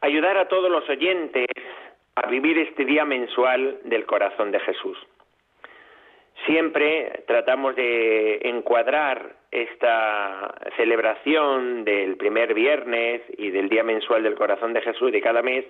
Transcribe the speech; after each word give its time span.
ayudar 0.00 0.36
a 0.38 0.48
todos 0.48 0.70
los 0.70 0.88
oyentes 0.88 1.46
a 2.14 2.26
vivir 2.28 2.58
este 2.58 2.84
día 2.84 3.04
mensual 3.04 3.80
del 3.84 4.06
corazón 4.06 4.50
de 4.50 4.60
Jesús. 4.60 4.98
Siempre 6.44 7.24
tratamos 7.26 7.74
de 7.76 8.40
encuadrar 8.44 9.36
esta 9.50 10.54
celebración 10.76 11.84
del 11.84 12.16
primer 12.16 12.52
viernes 12.52 13.22
y 13.38 13.50
del 13.50 13.68
Día 13.68 13.82
Mensual 13.82 14.22
del 14.22 14.34
Corazón 14.34 14.74
de 14.74 14.82
Jesús 14.82 15.10
de 15.12 15.22
cada 15.22 15.42
mes, 15.42 15.64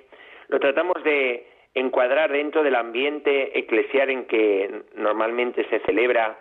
lo 0.49 0.59
tratamos 0.59 1.03
de 1.05 1.47
encuadrar 1.75 2.33
dentro 2.33 2.63
del 2.63 2.75
ambiente 2.75 3.59
eclesial 3.59 4.11
en 4.11 4.25
que 4.27 4.83
normalmente 4.97 5.67
se 5.69 5.79
celebra 5.81 6.39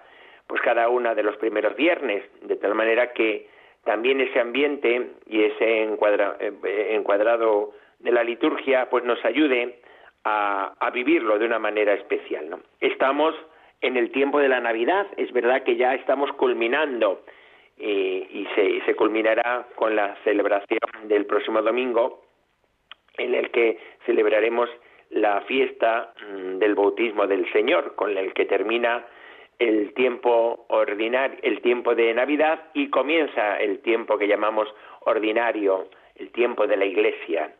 pues 0.48 0.62
cada 0.62 0.90
uno 0.90 1.14
de 1.14 1.24
los 1.24 1.38
primeros 1.38 1.76
viernes, 1.76 2.24
de 2.42 2.56
tal 2.56 2.74
manera 2.76 3.14
que 3.14 3.48
también 3.86 4.20
ese 4.20 4.40
ambiente 4.40 5.12
y 5.28 5.44
ese 5.44 5.84
eh, 5.84 6.88
encuadrado 6.92 7.72
de 8.00 8.12
la 8.12 8.24
liturgia 8.24 8.90
pues 8.90 9.04
nos 9.06 9.24
ayude 9.24 9.80
a, 10.24 10.74
a 10.80 10.90
vivirlo 10.90 11.40
de 11.40 11.46
una 11.46 11.60
manera 11.60 11.94
especial. 11.94 12.50
¿no? 12.50 12.60
Estamos 12.82 13.34
en 13.82 13.96
el 13.96 14.12
tiempo 14.12 14.40
de 14.40 14.50
la 14.50 14.60
Navidad. 14.60 15.08
Es 15.18 15.32
verdad 15.32 15.64
que 15.64 15.76
ya 15.78 15.94
estamos 15.94 16.32
culminando 16.34 17.22
eh, 17.78 18.28
y 18.32 18.48
se, 18.56 18.82
se 18.86 18.96
culminará 18.96 19.68
con 19.76 19.96
la 19.96 20.16
celebración 20.24 20.80
del 21.04 21.26
próximo 21.26 21.62
domingo, 21.62 22.24
en 23.18 23.36
el 23.36 23.52
que 23.52 23.78
celebraremos 24.06 24.70
la 25.10 25.42
fiesta 25.42 26.14
mm, 26.28 26.58
del 26.58 26.76
bautismo 26.76 27.28
del 27.28 27.52
Señor, 27.52 27.96
con 27.96 28.18
el 28.18 28.34
que 28.34 28.46
termina 28.46 29.06
el 29.60 29.94
tiempo 29.94 30.66
ordinario, 30.70 31.38
el 31.42 31.62
tiempo 31.62 31.96
de 31.96 32.14
Navidad 32.14 32.64
y 32.74 32.90
comienza 32.90 33.58
el 33.60 33.80
tiempo 33.80 34.18
que 34.18 34.28
llamamos 34.28 34.68
ordinario, 35.02 35.88
el 36.16 36.32
tiempo 36.32 36.68
de 36.68 36.78
la 36.78 36.86
Iglesia. 36.86 37.54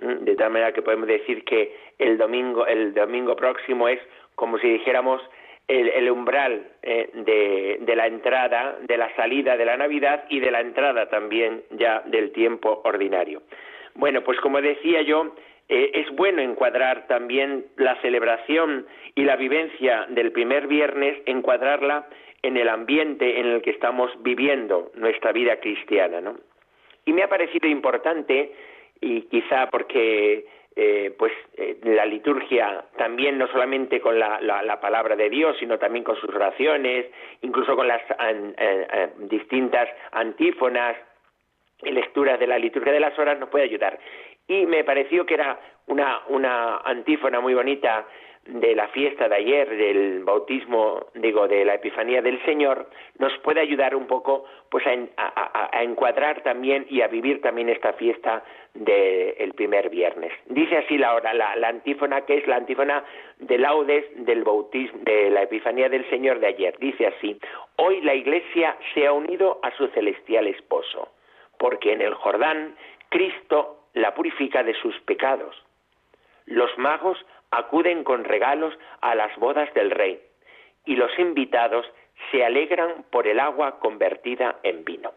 Mm, 0.00 0.24
de 0.24 0.34
tal 0.36 0.50
manera 0.50 0.72
que 0.72 0.82
podemos 0.82 1.06
decir 1.06 1.44
que 1.44 1.76
el 1.98 2.18
domingo, 2.18 2.66
el 2.66 2.94
domingo 2.94 3.36
próximo 3.36 3.88
es 3.88 4.00
como 4.34 4.58
si 4.58 4.68
dijéramos 4.68 5.22
el, 5.68 6.10
umbral 6.10 6.66
eh, 6.82 7.78
de, 7.80 7.96
la 7.96 8.06
entrada, 8.06 8.78
de 8.82 8.96
la 8.96 9.14
salida 9.16 9.56
de 9.56 9.64
la 9.64 9.76
Navidad 9.76 10.24
y 10.28 10.40
de 10.40 10.50
la 10.50 10.60
entrada 10.60 11.08
también 11.08 11.62
ya 11.70 12.02
del 12.06 12.32
tiempo 12.32 12.82
ordinario. 12.84 13.42
Bueno, 13.94 14.22
pues 14.22 14.40
como 14.40 14.60
decía 14.60 15.02
yo, 15.02 15.34
eh, 15.68 15.90
es 15.94 16.10
bueno 16.14 16.42
encuadrar 16.42 17.06
también 17.06 17.66
la 17.76 18.00
celebración 18.02 18.86
y 19.14 19.24
la 19.24 19.36
vivencia 19.36 20.06
del 20.10 20.32
primer 20.32 20.66
viernes, 20.66 21.18
encuadrarla 21.26 22.08
en 22.42 22.56
el 22.56 22.68
ambiente 22.68 23.38
en 23.40 23.46
el 23.46 23.62
que 23.62 23.70
estamos 23.70 24.10
viviendo 24.22 24.90
nuestra 24.94 25.32
vida 25.32 25.60
cristiana, 25.60 26.20
¿no? 26.20 26.36
Y 27.04 27.12
me 27.12 27.22
ha 27.22 27.28
parecido 27.28 27.68
importante, 27.68 28.52
y 29.02 29.22
quizá 29.22 29.68
porque 29.70 30.46
eh, 30.74 31.14
pues 31.18 31.32
eh, 31.58 31.76
la 31.82 32.06
liturgia 32.06 32.86
también 32.96 33.36
no 33.36 33.46
solamente 33.48 34.00
con 34.00 34.18
la, 34.18 34.40
la, 34.40 34.80
palabra 34.80 35.16
de 35.16 35.28
Dios 35.28 35.54
sino 35.60 35.78
también 35.78 36.02
con 36.02 36.16
sus 36.16 36.30
oraciones 36.34 37.08
incluso 37.42 37.76
con 37.76 37.86
las 37.86 38.00
eh, 38.18 39.10
distintas 39.18 39.86
antífonas 40.12 40.96
y 41.82 41.90
lecturas 41.90 42.40
de 42.40 42.46
la 42.46 42.58
liturgia 42.58 42.90
de 42.90 43.00
las 43.00 43.18
horas 43.18 43.38
nos 43.38 43.50
puede 43.50 43.64
ayudar 43.64 43.98
y 44.46 44.66
me 44.66 44.84
pareció 44.84 45.26
que 45.26 45.34
era 45.34 45.58
una 45.86 46.22
una 46.28 46.78
antífona 46.78 47.40
muy 47.40 47.54
bonita 47.54 48.06
de 48.46 48.74
la 48.74 48.88
fiesta 48.88 49.28
de 49.28 49.36
ayer, 49.36 49.68
del 49.68 50.24
bautismo, 50.24 51.06
digo, 51.14 51.46
de 51.46 51.64
la 51.64 51.74
Epifanía 51.74 52.22
del 52.22 52.44
Señor, 52.44 52.88
nos 53.18 53.32
puede 53.38 53.60
ayudar 53.60 53.94
un 53.94 54.06
poco 54.06 54.44
pues 54.68 54.84
a, 54.86 55.82
encuadrar 55.82 56.42
también 56.42 56.86
y 56.90 57.02
a 57.02 57.08
vivir 57.08 57.40
también 57.40 57.68
esta 57.68 57.92
fiesta 57.92 58.42
del 58.74 59.52
primer 59.54 59.90
viernes. 59.90 60.32
Dice 60.46 60.78
así 60.78 60.98
la, 60.98 61.20
la, 61.20 61.54
la 61.56 61.68
antífona, 61.68 62.22
que 62.22 62.38
es 62.38 62.46
la 62.48 62.56
antífona 62.56 63.04
de 63.38 63.58
laudes 63.58 64.06
del 64.26 64.42
bautismo, 64.42 64.98
de 65.02 65.30
la 65.30 65.42
Epifanía 65.42 65.88
del 65.88 66.08
Señor 66.10 66.40
de 66.40 66.48
ayer. 66.48 66.76
Dice 66.78 67.06
así, 67.06 67.38
hoy 67.76 68.00
la 68.00 68.14
Iglesia 68.14 68.76
se 68.94 69.06
ha 69.06 69.12
unido 69.12 69.60
a 69.62 69.70
su 69.76 69.86
celestial 69.88 70.48
esposo, 70.48 71.12
porque 71.58 71.92
en 71.92 72.00
el 72.00 72.14
Jordán 72.14 72.74
Cristo 73.08 73.81
la 73.94 74.14
purifica 74.14 74.62
de 74.62 74.74
sus 74.74 74.98
pecados. 75.00 75.54
Los 76.46 76.76
magos 76.78 77.18
acuden 77.50 78.04
con 78.04 78.24
regalos 78.24 78.74
a 79.00 79.14
las 79.14 79.36
bodas 79.36 79.72
del 79.74 79.90
rey 79.90 80.20
y 80.84 80.96
los 80.96 81.16
invitados 81.18 81.86
se 82.30 82.44
alegran 82.44 83.04
por 83.10 83.26
el 83.26 83.40
agua 83.40 83.78
convertida 83.78 84.58
en 84.62 84.84
vino. 84.84 85.12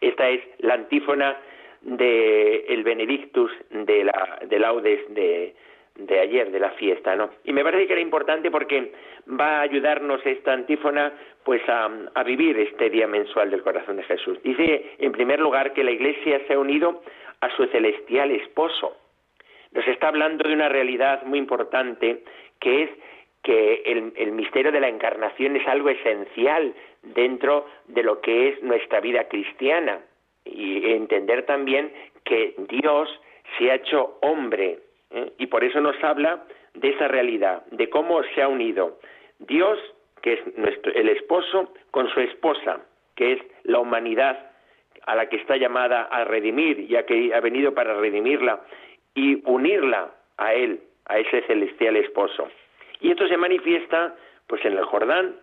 Esta 0.00 0.28
es 0.28 0.42
la 0.58 0.74
antífona 0.74 1.36
del 1.80 2.64
el 2.68 2.82
Benedictus 2.84 3.50
de 3.70 4.04
la 4.04 4.38
de 4.46 4.58
laudes 4.58 5.14
de, 5.14 5.54
de 5.96 6.20
ayer 6.20 6.50
de 6.50 6.60
la 6.60 6.70
fiesta, 6.70 7.16
¿no? 7.16 7.30
Y 7.44 7.52
me 7.52 7.64
parece 7.64 7.86
que 7.86 7.92
era 7.92 8.02
importante 8.02 8.50
porque 8.50 8.92
va 9.28 9.58
a 9.58 9.62
ayudarnos 9.62 10.24
esta 10.24 10.52
antífona 10.52 11.12
pues 11.44 11.62
a, 11.68 11.90
a, 12.14 12.22
vivir 12.22 12.58
este 12.58 12.88
día 12.90 13.06
mensual 13.06 13.50
del 13.50 13.62
corazón 13.62 13.96
de 13.96 14.04
Jesús. 14.04 14.40
Dice 14.42 14.94
en 14.98 15.12
primer 15.12 15.40
lugar 15.40 15.72
que 15.72 15.84
la 15.84 15.90
Iglesia 15.90 16.40
se 16.46 16.54
ha 16.54 16.58
unido 16.58 17.02
a 17.42 17.54
su 17.56 17.66
celestial 17.66 18.30
esposo 18.30 18.96
nos 19.72 19.86
está 19.88 20.08
hablando 20.08 20.48
de 20.48 20.54
una 20.54 20.68
realidad 20.68 21.22
muy 21.24 21.38
importante 21.38 22.24
que 22.60 22.84
es 22.84 22.90
que 23.42 23.82
el, 23.86 24.32
misterio 24.32 24.70
de 24.70 24.80
la 24.80 24.88
encarnación 24.88 25.56
es 25.56 25.66
algo 25.66 25.88
esencial 25.88 26.74
dentro 27.02 27.66
de 27.88 28.04
lo 28.04 28.20
que 28.20 28.50
es 28.50 28.62
nuestra 28.62 29.00
vida 29.00 29.24
cristiana 29.28 30.00
y 30.44 30.92
entender 30.92 31.44
también 31.44 31.92
que 32.24 32.54
Dios 32.68 33.08
se 33.58 33.70
ha 33.70 33.74
hecho 33.76 34.18
hombre 34.20 34.78
¿eh? 35.10 35.32
y 35.38 35.46
por 35.46 35.64
eso 35.64 35.80
nos 35.80 35.96
habla 36.04 36.44
de 36.74 36.90
esa 36.90 37.08
realidad, 37.08 37.64
de 37.72 37.90
cómo 37.90 38.22
se 38.34 38.42
ha 38.42 38.48
unido 38.48 38.98
Dios, 39.40 39.78
que 40.22 40.34
es 40.34 40.56
nuestro, 40.56 40.92
el 40.92 41.08
esposo, 41.08 41.74
con 41.90 42.08
su 42.10 42.20
esposa, 42.20 42.80
que 43.16 43.32
es 43.32 43.42
la 43.64 43.80
humanidad 43.80 44.51
a 45.06 45.14
la 45.14 45.28
que 45.28 45.36
está 45.36 45.56
llamada 45.56 46.02
a 46.04 46.24
redimir, 46.24 46.86
ya 46.86 47.04
que 47.04 47.34
ha 47.34 47.40
venido 47.40 47.74
para 47.74 47.94
redimirla, 47.94 48.60
y 49.14 49.42
unirla 49.48 50.10
a 50.38 50.54
Él, 50.54 50.80
a 51.06 51.18
ese 51.18 51.42
celestial 51.42 51.96
esposo. 51.96 52.48
Y 53.00 53.10
esto 53.10 53.26
se 53.28 53.36
manifiesta 53.36 54.14
pues 54.46 54.64
en 54.64 54.76
el 54.76 54.84
Jordán, 54.84 55.36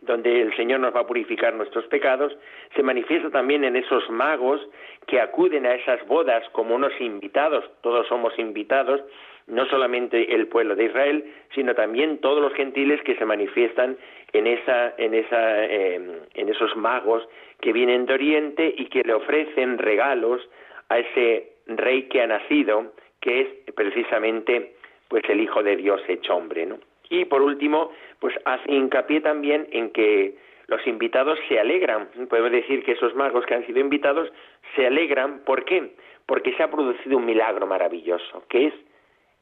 donde 0.00 0.42
el 0.42 0.54
Señor 0.56 0.80
nos 0.80 0.94
va 0.94 1.00
a 1.00 1.06
purificar 1.06 1.54
nuestros 1.54 1.84
pecados, 1.86 2.36
se 2.76 2.82
manifiesta 2.82 3.30
también 3.30 3.64
en 3.64 3.76
esos 3.76 4.08
magos 4.10 4.60
que 5.06 5.20
acuden 5.20 5.66
a 5.66 5.74
esas 5.74 6.06
bodas 6.06 6.48
como 6.50 6.76
unos 6.76 6.92
invitados, 7.00 7.64
todos 7.82 8.06
somos 8.06 8.38
invitados, 8.38 9.00
no 9.48 9.66
solamente 9.66 10.34
el 10.34 10.46
pueblo 10.46 10.76
de 10.76 10.84
Israel, 10.84 11.24
sino 11.54 11.74
también 11.74 12.18
todos 12.18 12.40
los 12.40 12.52
gentiles 12.52 13.02
que 13.02 13.16
se 13.16 13.24
manifiestan 13.24 13.96
en 14.32 14.46
esa, 14.46 14.94
en 14.98 15.14
esa, 15.14 15.64
em, 15.64 16.10
esos 16.34 16.76
magos 16.76 17.26
que 17.60 17.72
vienen 17.72 18.06
de 18.06 18.14
Oriente 18.14 18.74
y 18.76 18.86
que 18.86 19.02
le 19.02 19.14
ofrecen 19.14 19.78
regalos 19.78 20.48
a 20.88 20.98
ese 20.98 21.52
rey 21.66 22.04
que 22.04 22.22
ha 22.22 22.26
nacido, 22.26 22.92
que 23.20 23.40
es 23.40 23.74
precisamente 23.74 24.74
pues 25.08 25.24
el 25.28 25.40
Hijo 25.40 25.62
de 25.62 25.76
Dios 25.76 26.00
hecho 26.08 26.36
hombre, 26.36 26.66
¿no? 26.66 26.78
Y 27.10 27.24
por 27.24 27.40
último, 27.42 27.90
pues 28.20 28.34
hace 28.44 28.70
hincapié 28.70 29.20
también 29.20 29.66
en 29.70 29.90
que 29.90 30.34
los 30.66 30.86
invitados 30.86 31.38
se 31.48 31.58
alegran. 31.58 32.08
Podemos 32.28 32.52
decir 32.52 32.84
que 32.84 32.92
esos 32.92 33.14
magos 33.14 33.46
que 33.46 33.54
han 33.54 33.66
sido 33.66 33.80
invitados 33.80 34.30
se 34.76 34.86
alegran. 34.86 35.40
¿Por 35.40 35.64
qué? 35.64 35.94
Porque 36.26 36.52
se 36.52 36.62
ha 36.62 36.70
producido 36.70 37.16
un 37.16 37.24
milagro 37.24 37.66
maravilloso, 37.66 38.44
que 38.50 38.66
es 38.66 38.74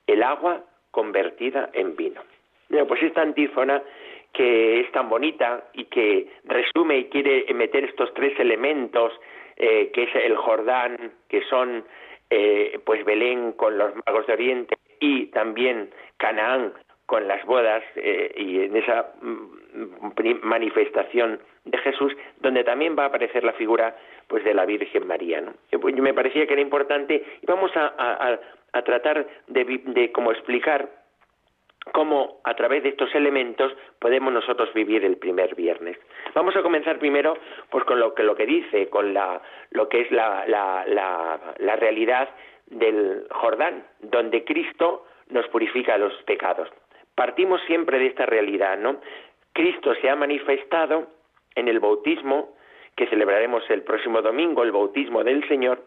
el 0.07 0.23
agua 0.23 0.63
convertida 0.93 1.71
en 1.73 1.97
vino. 1.97 2.23
pues 2.89 3.03
esta 3.03 3.23
antífona 3.23 3.83
que 4.37 4.81
es 4.81 4.93
tan 4.93 5.09
bonita 5.09 5.65
y 5.73 5.85
que 5.85 6.29
resume 6.45 6.99
y 6.99 7.05
quiere 7.07 7.47
meter 7.55 7.85
estos 7.85 8.13
tres 8.13 8.39
elementos, 8.39 9.13
eh, 9.57 9.91
que 9.95 10.03
es 10.03 10.15
el 10.15 10.37
Jordán, 10.37 11.13
que 11.29 11.43
son 11.45 11.85
eh, 12.29 12.79
pues 12.85 13.03
Belén 13.07 13.53
con 13.53 13.79
los 13.79 13.95
magos 14.05 14.27
de 14.27 14.35
Oriente 14.35 14.77
y 15.01 15.27
también 15.27 15.89
Canaán 16.19 16.75
con 17.07 17.27
las 17.27 17.43
bodas 17.47 17.83
eh, 17.95 18.35
y 18.37 18.61
en 18.65 18.77
esa 18.77 19.15
mm, 19.23 20.43
manifestación 20.43 21.41
de 21.65 21.79
Jesús, 21.79 22.15
donde 22.41 22.63
también 22.63 22.95
va 22.99 23.05
a 23.05 23.07
aparecer 23.07 23.43
la 23.43 23.55
figura 23.55 23.97
pues 24.29 24.45
de 24.45 24.53
la 24.53 24.67
Virgen 24.67 25.07
María. 25.07 25.41
¿no? 25.41 25.55
Pues, 25.81 25.95
me 25.95 26.13
parecía 26.13 26.47
que 26.47 26.53
era 26.53 26.63
importante 26.63 27.25
y 27.41 27.47
vamos 27.47 27.71
a, 27.75 28.39
a 28.73 28.83
tratar 28.83 29.27
de, 29.47 29.65
de 29.65 30.13
como 30.13 30.33
explicar 30.33 31.06
cómo 31.93 32.41
a 32.45 32.55
través 32.55 32.83
de 32.83 32.91
estos 32.91 33.15
elementos 33.15 33.73
podemos 33.99 34.33
nosotros 34.33 34.73
vivir 34.75 35.05
el 35.05 35.17
primer 35.17 35.55
viernes. 35.55 35.97
Vamos 36.35 36.57
a 36.57 36.63
comenzar 36.63 36.99
primero 36.99 37.39
pues 37.71 37.85
con 37.85 38.01
lo 38.01 38.15
que 38.15 38.23
lo 38.23 38.35
que 38.35 38.47
dice, 38.47 38.89
con 38.89 39.15
la, 39.15 39.41
lo 39.71 39.89
que 39.89 40.03
es 40.03 40.11
la, 40.11 40.45
la, 40.47 40.85
la, 40.87 41.77
realidad 41.77 42.29
del 42.67 43.27
Jordán, 43.31 43.87
donde 44.01 44.45
Cristo 44.45 45.07
nos 45.29 45.47
purifica 45.49 45.99
los 45.99 46.13
pecados. 46.25 46.69
Partimos 47.15 47.61
siempre 47.67 47.99
de 47.99 48.07
esta 48.07 48.27
realidad, 48.27 48.79
¿no? 48.79 49.01
Cristo 49.53 49.95
se 50.01 50.11
ha 50.11 50.17
manifestado 50.17 51.07
en 51.55 51.69
el 51.69 51.81
bautismo 51.81 52.55
que 52.95 53.07
celebraremos 53.07 53.63
el 53.71 53.83
próximo 53.83 54.23
domingo, 54.23 54.63
el 54.63 54.73
bautismo 54.73 55.23
del 55.23 55.47
Señor, 55.49 55.85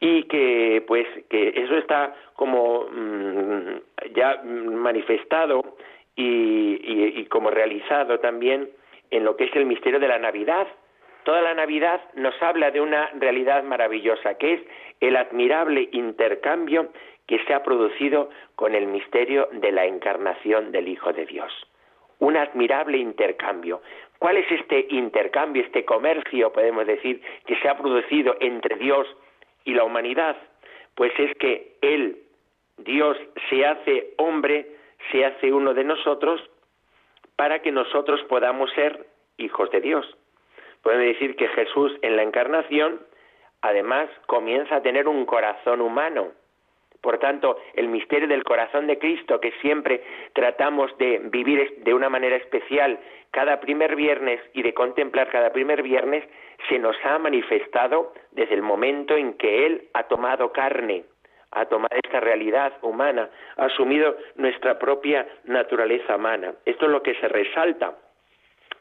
y 0.00 0.24
que 0.24 0.84
pues 0.86 1.06
que 1.28 1.52
eso 1.56 1.76
está 1.76 2.14
como 2.34 2.86
mm, 2.90 4.12
ya 4.14 4.42
manifestado 4.44 5.76
y, 6.14 7.24
como 7.26 7.50
realizado 7.50 8.18
también 8.18 8.68
en 9.10 9.24
lo 9.24 9.36
que 9.36 9.44
es 9.44 9.56
el 9.56 9.66
misterio 9.66 10.00
de 10.00 10.08
la 10.08 10.18
Navidad. 10.18 10.66
Toda 11.24 11.40
la 11.42 11.54
Navidad 11.54 12.00
nos 12.14 12.40
habla 12.42 12.70
de 12.70 12.80
una 12.80 13.10
realidad 13.18 13.62
maravillosa, 13.62 14.34
que 14.34 14.54
es 14.54 14.60
el 15.00 15.16
admirable 15.16 15.88
intercambio 15.92 16.90
que 17.26 17.38
se 17.44 17.54
ha 17.54 17.62
producido 17.62 18.30
con 18.56 18.74
el 18.74 18.86
misterio 18.86 19.48
de 19.52 19.70
la 19.70 19.84
encarnación 19.86 20.72
del 20.72 20.88
Hijo 20.88 21.12
de 21.12 21.26
Dios. 21.26 21.52
Un 22.18 22.36
admirable 22.36 22.98
intercambio. 22.98 23.82
¿Cuál 24.18 24.38
es 24.38 24.50
este 24.50 24.86
intercambio, 24.90 25.62
este 25.62 25.84
comercio, 25.84 26.52
podemos 26.52 26.86
decir, 26.86 27.20
que 27.46 27.56
se 27.56 27.68
ha 27.68 27.76
producido 27.78 28.36
entre 28.40 28.76
Dios 28.76 29.06
y 29.06 29.27
la 29.66 29.84
humanidad? 29.84 30.36
Pues 30.94 31.12
es 31.18 31.36
que 31.38 31.76
Él, 31.80 32.22
Dios, 32.78 33.16
se 33.50 33.64
hace 33.66 34.14
hombre, 34.16 34.66
se 35.12 35.24
hace 35.24 35.52
uno 35.52 35.74
de 35.74 35.84
nosotros 35.84 36.40
para 37.36 37.60
que 37.60 37.70
nosotros 37.70 38.20
podamos 38.24 38.70
ser 38.72 39.06
hijos 39.36 39.70
de 39.70 39.80
Dios. 39.80 40.16
Podemos 40.82 41.06
decir 41.06 41.36
que 41.36 41.48
Jesús 41.48 41.92
en 42.02 42.16
la 42.16 42.22
encarnación, 42.22 43.00
además, 43.62 44.08
comienza 44.26 44.76
a 44.76 44.82
tener 44.82 45.06
un 45.06 45.24
corazón 45.24 45.80
humano. 45.80 46.32
Por 47.00 47.18
tanto, 47.18 47.58
el 47.74 47.88
misterio 47.88 48.26
del 48.26 48.44
corazón 48.44 48.86
de 48.86 48.98
Cristo, 48.98 49.40
que 49.40 49.52
siempre 49.60 50.02
tratamos 50.32 50.96
de 50.98 51.20
vivir 51.24 51.82
de 51.84 51.94
una 51.94 52.08
manera 52.08 52.36
especial 52.36 52.98
cada 53.30 53.60
primer 53.60 53.94
viernes 53.94 54.40
y 54.52 54.62
de 54.62 54.74
contemplar 54.74 55.28
cada 55.28 55.52
primer 55.52 55.82
viernes, 55.82 56.24
se 56.68 56.78
nos 56.78 56.96
ha 57.04 57.18
manifestado 57.18 58.12
desde 58.32 58.54
el 58.54 58.62
momento 58.62 59.16
en 59.16 59.34
que 59.34 59.66
Él 59.66 59.88
ha 59.94 60.04
tomado 60.04 60.52
carne, 60.52 61.04
ha 61.52 61.66
tomado 61.66 61.94
esta 62.02 62.20
realidad 62.20 62.72
humana, 62.82 63.30
ha 63.56 63.66
asumido 63.66 64.16
nuestra 64.36 64.78
propia 64.78 65.26
naturaleza 65.44 66.16
humana. 66.16 66.54
Esto 66.64 66.86
es 66.86 66.90
lo 66.90 67.02
que 67.02 67.14
se 67.14 67.28
resalta 67.28 67.94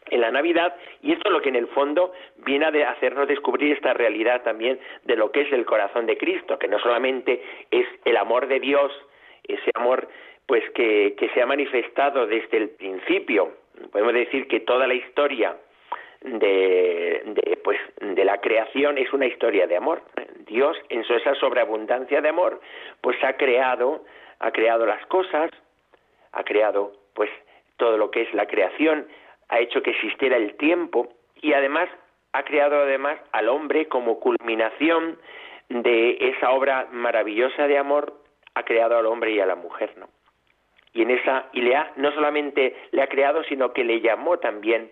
en 0.09 0.21
la 0.21 0.31
Navidad 0.31 0.75
y 1.01 1.13
esto 1.13 1.30
es 1.30 1.33
lo 1.33 1.42
que 1.42 1.50
en 1.50 1.56
el 1.56 1.68
fondo 1.68 2.13
viene 2.38 2.65
a 2.65 2.92
hacernos 2.92 3.27
descubrir 3.27 3.74
esta 3.74 3.94
realidad 3.94 4.44
también 4.44 4.80
de 5.04 5.15
lo 5.15 5.31
que 5.31 5.42
es 5.42 5.51
el 5.51 5.65
corazón 5.65 6.06
de 6.06 6.18
Cristo, 6.18 6.57
que 6.57 6.68
no 6.68 6.80
solamente 6.80 7.42
es 7.71 7.88
el 8.06 8.18
amor 8.18 8.48
de 8.48 8.59
Dios, 8.59 8.92
ese 9.44 9.71
amor 9.75 10.07
pues 10.45 10.63
que, 10.71 11.15
que 11.18 11.30
se 11.30 11.42
ha 11.42 11.45
manifestado 11.45 12.25
desde 12.25 12.57
el 12.57 12.69
principio. 12.69 13.51
Podemos 13.92 14.13
decir 14.13 14.48
que 14.48 14.62
toda 14.62 14.88
la 14.88 14.94
historia 14.94 15.56
de, 16.21 17.21
de, 17.25 17.57
pues, 17.63 17.80
de 18.00 18.25
la 18.25 18.39
creación 18.39 18.98
es 18.98 19.12
una 19.13 19.25
historia 19.25 19.68
de 19.68 19.77
amor. 19.77 20.01
Dios, 20.45 20.77
en 20.89 21.04
su 21.04 21.13
esa 21.13 21.36
sobreabundancia 21.36 22.21
de 22.21 22.30
amor, 22.30 22.62
pues 23.01 23.21
ha 23.24 23.33
creado, 23.33 24.06
ha 24.39 24.51
creado 24.51 24.86
las 24.86 25.06
cosas, 25.07 25.51
ha 26.31 26.44
creado 26.44 26.94
pues 27.13 27.30
todo 27.77 27.98
lo 27.98 28.09
que 28.12 28.21
es 28.21 28.33
la 28.33 28.48
creación, 28.48 29.07
ha 29.49 29.59
hecho 29.59 29.81
que 29.81 29.91
existiera 29.91 30.38
el 30.38 30.55
tiempo 30.57 31.09
y 31.41 31.53
además 31.53 31.89
ha 32.33 32.44
creado 32.44 32.81
además 32.81 33.19
al 33.31 33.49
hombre 33.49 33.88
como 33.88 34.19
culminación 34.19 35.17
de 35.69 36.17
esa 36.19 36.51
obra 36.51 36.88
maravillosa 36.91 37.67
de 37.67 37.77
amor, 37.77 38.13
ha 38.53 38.63
creado 38.63 38.97
al 38.97 39.05
hombre 39.05 39.31
y 39.31 39.39
a 39.39 39.45
la 39.45 39.55
mujer, 39.55 39.94
¿no? 39.97 40.07
Y 40.94 41.03
en 41.03 41.11
esa 41.11 41.47
y 41.53 41.61
le 41.61 41.75
ha 41.75 41.91
no 41.95 42.11
solamente 42.11 42.75
le 42.91 43.01
ha 43.01 43.07
creado, 43.07 43.44
sino 43.44 43.73
que 43.73 43.83
le 43.83 44.01
llamó 44.01 44.39
también 44.39 44.91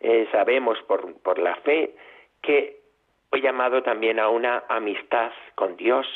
eh, 0.00 0.26
sabemos 0.32 0.78
por, 0.82 1.20
por 1.22 1.38
la 1.38 1.54
fe 1.56 1.94
que 2.42 2.80
fue 3.30 3.40
llamado 3.40 3.82
también 3.82 4.20
a 4.20 4.28
una 4.28 4.64
amistad 4.68 5.32
con 5.54 5.76
Dios. 5.76 6.06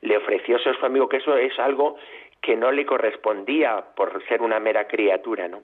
Le 0.00 0.16
ofreció 0.16 0.56
a 0.56 0.60
su 0.60 0.86
amigo 0.86 1.08
que 1.08 1.16
eso 1.18 1.36
es 1.36 1.58
algo 1.58 1.96
que 2.40 2.56
no 2.56 2.70
le 2.70 2.84
correspondía 2.84 3.84
por 3.96 4.22
ser 4.28 4.42
una 4.42 4.60
mera 4.60 4.86
criatura, 4.86 5.48
¿no? 5.48 5.62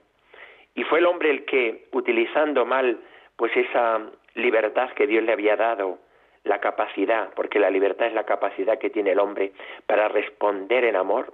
Y 0.75 0.83
fue 0.83 0.99
el 0.99 1.05
hombre 1.05 1.29
el 1.31 1.45
que, 1.45 1.87
utilizando 1.91 2.65
mal 2.65 2.99
pues 3.35 3.55
esa 3.55 4.01
libertad 4.35 4.91
que 4.91 5.07
Dios 5.07 5.23
le 5.23 5.33
había 5.33 5.55
dado, 5.55 5.99
la 6.43 6.59
capacidad, 6.59 7.33
porque 7.35 7.59
la 7.59 7.69
libertad 7.69 8.07
es 8.07 8.13
la 8.13 8.25
capacidad 8.25 8.79
que 8.79 8.89
tiene 8.89 9.11
el 9.11 9.19
hombre 9.19 9.51
para 9.85 10.07
responder 10.07 10.85
en 10.85 10.95
amor, 10.95 11.33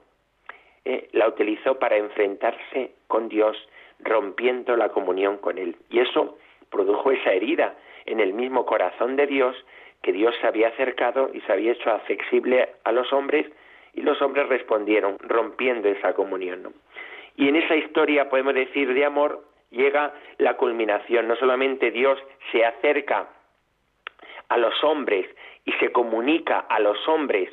eh, 0.86 1.10
la 1.14 1.28
utilizó 1.28 1.80
para 1.80 1.98
enfrentarse 1.98 2.92
con 3.08 3.30
Dios 3.30 3.58
rompiendo 4.00 4.76
la 4.76 4.90
comunión 4.90 5.38
con 5.38 5.58
Él. 5.58 5.76
Y 5.90 6.00
eso 6.00 6.38
produjo 6.70 7.12
esa 7.12 7.32
herida 7.32 7.76
en 8.06 8.20
el 8.20 8.34
mismo 8.34 8.66
corazón 8.66 9.16
de 9.16 9.28
Dios, 9.28 9.56
que 10.02 10.14
Dios 10.14 10.36
se 10.40 10.48
había 10.48 10.70
acercado 10.70 11.30
y 11.34 11.42
se 11.42 11.52
había 11.52 11.72
hecho 11.72 11.92
accesible 11.92 12.70
a 12.84 12.92
los 12.92 13.12
hombres, 13.12 13.48
y 13.94 14.02
los 14.02 14.22
hombres 14.22 14.48
respondieron, 14.48 15.18
rompiendo 15.20 15.90
esa 15.90 16.14
comunión. 16.14 16.74
Y 17.38 17.48
en 17.48 17.56
esa 17.56 17.76
historia, 17.76 18.30
podemos 18.30 18.54
decir, 18.54 18.94
de 18.94 19.06
amor, 19.06 19.44
llega 19.70 20.14
la 20.40 20.58
culminación. 20.58 21.28
No 21.28 21.36
solamente 21.36 21.92
Dios 21.92 22.20
se 22.52 22.66
acerca 22.66 23.30
a 24.50 24.58
los 24.58 24.84
hombres 24.84 25.28
y 25.66 25.72
se 25.74 25.92
comunica 25.92 26.60
a 26.60 26.80
los 26.80 27.08
hombres 27.08 27.50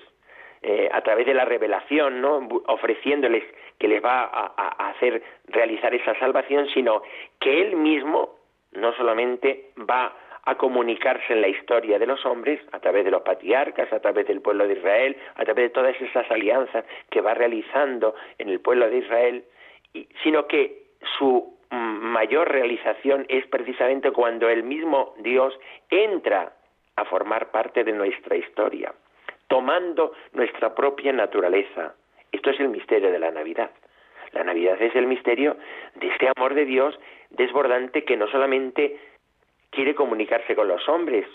eh, 0.62 0.88
a 0.90 1.02
través 1.02 1.26
de 1.26 1.34
la 1.34 1.44
revelación, 1.44 2.22
¿no? 2.22 2.48
ofreciéndoles 2.66 3.44
que 3.78 3.88
les 3.88 4.02
va 4.02 4.22
a, 4.22 4.88
hacer 4.90 5.22
realizar 5.48 5.94
esa 5.94 6.18
salvación, 6.18 6.68
sino 6.72 7.02
que 7.38 7.60
Él 7.60 7.76
mismo 7.76 8.36
no 8.72 8.94
solamente 8.94 9.72
va 9.78 10.16
a 10.44 10.54
comunicarse 10.56 11.32
en 11.34 11.42
la 11.42 11.48
historia 11.48 11.98
de 11.98 12.06
los 12.06 12.24
hombres 12.24 12.60
a 12.72 12.78
través 12.78 13.04
de 13.04 13.10
los 13.10 13.22
patriarcas, 13.22 13.92
a 13.92 14.00
través 14.00 14.26
del 14.26 14.40
pueblo 14.40 14.66
de 14.66 14.74
Israel, 14.74 15.16
a 15.34 15.44
través 15.44 15.64
de 15.64 15.70
todas 15.70 16.00
esas 16.00 16.30
alianzas 16.30 16.84
que 17.10 17.20
va 17.20 17.34
realizando 17.34 18.14
en 18.38 18.48
el 18.48 18.60
pueblo 18.60 18.88
de 18.88 18.98
Israel, 18.98 19.44
sino 20.22 20.46
que 20.46 20.84
su 21.18 21.56
mm, 21.70 21.76
mayor 21.76 22.50
realización 22.50 23.26
es 23.28 23.46
precisamente 23.46 24.10
cuando 24.10 24.48
el 24.48 24.62
mismo 24.62 25.14
Dios 25.18 25.58
entra 25.90 26.52
a 26.96 27.04
formar 27.04 27.50
parte 27.50 27.84
de 27.84 27.92
nuestra 27.92 28.36
historia, 28.36 28.92
tomando 29.48 30.12
nuestra 30.32 30.74
propia 30.74 31.12
naturaleza, 31.12 31.94
esto 32.32 32.50
es 32.50 32.60
el 32.60 32.68
misterio 32.68 33.10
de 33.10 33.18
la 33.18 33.30
Navidad. 33.30 33.70
La 34.32 34.42
Navidad 34.42 34.80
es 34.82 34.94
el 34.96 35.06
misterio 35.06 35.56
de 35.94 36.08
este 36.08 36.28
amor 36.36 36.54
de 36.54 36.64
Dios 36.64 36.98
desbordante 37.30 38.04
que 38.04 38.16
no 38.16 38.26
solamente 38.28 38.98
quiere 39.70 39.94
comunicarse 39.94 40.56
con 40.56 40.68
los 40.68 40.88
hombres, 40.88 41.26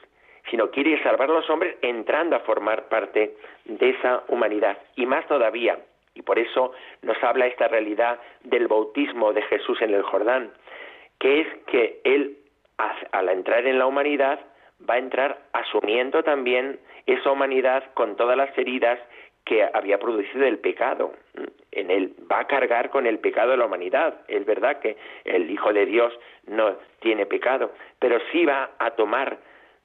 sino 0.49 0.71
quiere 0.71 1.01
salvar 1.03 1.29
a 1.29 1.33
los 1.33 1.49
hombres 1.49 1.77
entrando 1.81 2.35
a 2.35 2.41
formar 2.41 2.89
parte 2.89 3.35
de 3.65 3.89
esa 3.89 4.23
humanidad. 4.27 4.77
Y 4.95 5.05
más 5.05 5.25
todavía, 5.27 5.79
y 6.19 6.21
por 6.21 6.37
eso 6.37 6.73
nos 7.01 7.21
habla 7.23 7.47
esta 7.47 7.69
realidad 7.69 8.19
del 8.43 8.67
bautismo 8.67 9.31
de 9.31 9.41
Jesús 9.43 9.81
en 9.81 9.93
el 9.93 10.03
Jordán, 10.03 10.51
que 11.17 11.41
es 11.41 11.47
que 11.67 12.01
Él, 12.03 12.37
al 13.11 13.29
entrar 13.29 13.65
en 13.65 13.79
la 13.79 13.87
humanidad, 13.87 14.39
va 14.87 14.95
a 14.95 14.99
entrar 14.99 15.39
asumiendo 15.53 16.21
también 16.21 16.77
esa 17.05 17.31
humanidad 17.31 17.85
con 17.93 18.17
todas 18.17 18.35
las 18.35 18.55
heridas 18.57 18.99
que 19.45 19.63
había 19.73 19.97
producido 19.97 20.45
el 20.45 20.59
pecado. 20.59 21.13
En 21.71 21.89
él 21.89 22.13
va 22.29 22.41
a 22.41 22.47
cargar 22.47 22.89
con 22.89 23.07
el 23.07 23.19
pecado 23.19 23.51
de 23.51 23.57
la 23.57 23.65
humanidad. 23.65 24.21
Es 24.27 24.45
verdad 24.45 24.79
que 24.79 24.97
el 25.23 25.49
Hijo 25.49 25.71
de 25.71 25.85
Dios 25.85 26.13
no 26.47 26.75
tiene 26.99 27.25
pecado, 27.25 27.71
pero 27.97 28.19
sí 28.31 28.45
va 28.45 28.71
a 28.77 28.91
tomar 28.91 29.37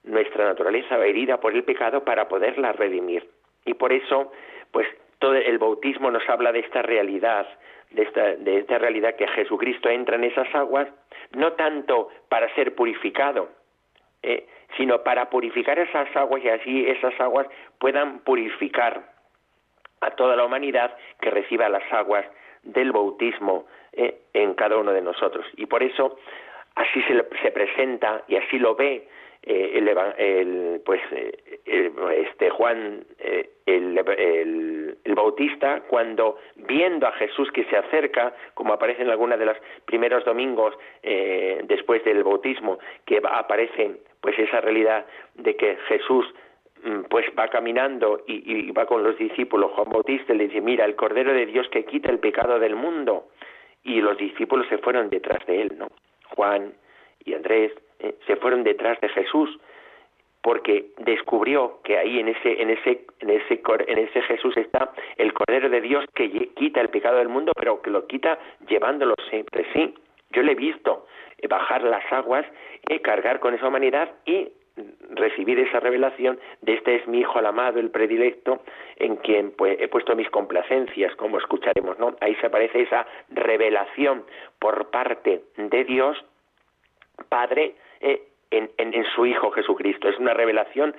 nuestra 0.02 0.44
naturaleza 0.44 0.98
herida 0.98 1.38
por 1.38 1.54
el 1.54 1.62
pecado 1.62 2.04
para 2.04 2.28
poderla 2.28 2.72
redimir. 2.72 3.28
Y 3.64 3.74
por 3.74 3.92
eso, 3.92 4.32
pues 4.70 4.86
todo 5.25 5.37
el 5.37 5.57
bautismo 5.57 6.11
nos 6.11 6.28
habla 6.28 6.52
de 6.52 6.59
esta 6.59 6.83
realidad, 6.83 7.49
de 7.93 8.02
esta, 8.02 8.37
de 8.37 8.59
esta 8.59 8.76
realidad 8.76 9.16
que 9.16 9.26
Jesucristo 9.26 9.88
entra 9.88 10.16
en 10.16 10.25
esas 10.25 10.54
aguas, 10.54 10.87
no 11.33 11.54
tanto 11.54 12.11
para 12.28 12.54
ser 12.54 12.75
purificado, 12.75 13.49
eh, 14.23 14.47
sino 14.76 15.02
para 15.02 15.31
purificar 15.31 15.78
esas 15.78 16.14
aguas 16.14 16.45
y 16.45 16.50
así 16.50 16.87
esas 16.87 17.19
aguas 17.19 17.47
puedan 17.78 18.19
purificar 18.19 19.14
a 20.02 20.11
toda 20.11 20.37
la 20.37 20.45
humanidad 20.45 20.95
que 21.23 21.31
reciba 21.31 21.71
las 21.71 21.90
aguas 21.90 22.26
del 22.62 22.93
bautismo 22.93 23.64
eh, 23.93 24.25
en 24.35 24.52
cada 24.52 24.76
uno 24.76 24.93
de 24.93 25.00
nosotros. 25.00 25.47
Y 25.57 25.64
por 25.64 25.83
eso 25.83 26.19
así 26.75 27.00
se, 27.04 27.26
se 27.40 27.50
presenta 27.50 28.25
y 28.28 28.37
así 28.37 28.59
lo 28.59 28.75
ve 28.75 29.09
eh, 29.46 29.72
el, 29.74 29.88
el, 30.18 30.80
pues 30.84 31.00
eh, 31.12 31.92
este 32.26 32.50
Juan 32.50 33.04
el, 33.66 33.98
el, 33.98 34.98
el 35.04 35.14
Bautista, 35.14 35.82
cuando 35.88 36.38
viendo 36.56 37.06
a 37.06 37.12
Jesús 37.12 37.50
que 37.52 37.64
se 37.64 37.76
acerca, 37.76 38.34
como 38.54 38.72
aparece 38.72 39.02
en 39.02 39.10
algunos 39.10 39.38
de 39.38 39.46
los 39.46 39.56
primeros 39.84 40.24
domingos 40.24 40.74
eh, 41.02 41.60
después 41.64 42.04
del 42.04 42.22
bautismo, 42.24 42.78
que 43.04 43.20
aparece 43.22 44.00
pues 44.20 44.38
esa 44.38 44.60
realidad 44.60 45.06
de 45.34 45.56
que 45.56 45.76
Jesús 45.88 46.26
mm, 46.82 47.02
pues 47.08 47.26
va 47.38 47.48
caminando 47.48 48.22
y, 48.26 48.70
va 48.72 48.86
con 48.86 49.02
los 49.02 49.16
discípulos, 49.18 49.72
Juan 49.72 49.90
Bautista 49.90 50.34
le 50.34 50.48
dice, 50.48 50.60
mira, 50.60 50.84
el 50.84 50.96
Cordero 50.96 51.32
de 51.32 51.46
Dios 51.46 51.68
que 51.68 51.84
quita 51.84 52.10
el 52.10 52.18
pecado 52.18 52.58
del 52.58 52.76
mundo. 52.76 53.28
Y 53.82 54.00
los 54.00 54.16
discípulos 54.16 54.66
se 54.68 54.78
fueron 54.78 55.10
detrás 55.10 55.44
de 55.46 55.60
él, 55.60 55.74
¿no? 55.76 55.88
Juan 56.34 56.72
y 57.22 57.34
Andrés 57.34 57.72
eh, 58.04 58.14
se 58.26 58.37
fueron 58.37 58.64
detrás 58.64 59.00
de 59.00 59.08
Jesús 59.08 59.58
porque 60.42 60.90
descubrió 60.99 61.80
que 61.84 61.96
ahí 61.96 62.20
en 62.20 62.28
ese 62.28 62.61
en 62.61 62.70
ese 62.70 63.06
en 63.20 63.30
ese 63.30 63.62
en 63.87 63.99
ese 63.99 64.23
Jesús 64.23 64.56
está 64.56 64.92
el 65.16 65.32
cordero 65.32 65.70
de 65.70 65.80
Dios 65.80 66.04
que 66.14 66.50
quita 66.54 66.82
el 66.82 66.90
pecado 66.90 67.16
del 67.16 67.28
mundo, 67.28 67.52
pero 67.56 67.80
que 67.80 67.90
lo 67.90 68.06
quita 68.06 68.38
llevándolo 68.68 69.14
siempre 69.30 69.64
sí. 69.73 69.94
Yo 70.30 70.42
le 70.42 70.52
he 70.52 70.56
visto 70.56 71.06
eh, 71.38 71.49
bajar 71.49 71.82
las 71.82 72.04
aguas, 72.12 72.44
y 72.88 72.99
cargar 72.99 73.40
con 73.40 73.54
esa 73.54 73.68
humanidad 73.68 74.11
y 74.26 74.49
recibir 75.11 75.58
esa 75.61 75.80
revelación 75.80 76.38
de 76.61 76.75
este 76.75 76.96
es 76.96 77.06
mi 77.06 77.20
hijo 77.20 77.38
el 77.38 77.46
amado, 77.46 77.78
el 77.78 77.90
predilecto, 77.90 78.62
en 78.96 79.16
quien 79.16 79.52
pues, 79.52 79.80
he 79.80 79.88
puesto 79.88 80.16
mis 80.16 80.28
complacencias, 80.30 81.14
como 81.16 81.38
escucharemos, 81.38 81.99
¿no? 81.99 82.16
Ahí 82.20 82.34
se 82.37 82.46
aparece 82.46 82.82
esa 82.82 83.06
revelación 83.30 84.25
por 84.58 84.90
parte 84.90 85.42
de 85.56 85.84
Dios, 85.84 86.23
Padre, 87.28 87.76
eh, 88.00 88.22
en, 88.50 89.04
su 89.14 89.26
Hijo 89.26 89.50
Jesucristo. 89.50 90.08
Es 90.08 90.18
una 90.18 90.34
revelación 90.34 90.94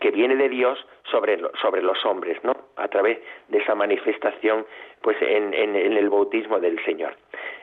que 0.00 0.10
viene 0.10 0.36
de 0.36 0.48
Dios 0.48 0.78
sobre, 1.10 1.38
sobre 1.60 1.82
los 1.82 2.04
hombres, 2.04 2.42
¿no? 2.42 2.56
A 2.76 2.88
través 2.88 3.18
de 3.48 3.58
esa 3.58 3.74
manifestación, 3.74 4.66
pues, 5.02 5.16
en, 5.20 5.54
el 5.54 6.08
bautismo 6.08 6.60
del 6.60 6.82
Señor. 6.84 7.16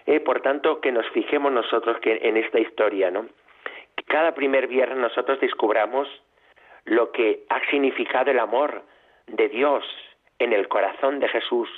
Eh, 0.05 0.19
por 0.19 0.41
tanto, 0.41 0.79
que 0.81 0.91
nos 0.91 1.07
fijemos 1.09 1.51
nosotros 1.51 1.97
que 1.99 2.19
en 2.21 2.37
esta 2.37 2.59
historia, 2.59 3.09
¿no? 3.11 3.25
Que 3.95 4.03
cada 4.03 4.33
primer 4.33 4.67
viernes 4.67 4.97
nosotros 4.97 5.39
descubramos 5.39 6.07
lo 6.85 7.11
que 7.11 7.43
ha 7.49 7.59
significado 7.69 8.31
el 8.31 8.39
amor 8.39 8.83
de 9.27 9.49
Dios 9.49 9.83
en 10.39 10.53
el 10.53 10.67
corazón 10.67 11.19
de 11.19 11.27
Jesús, 11.27 11.69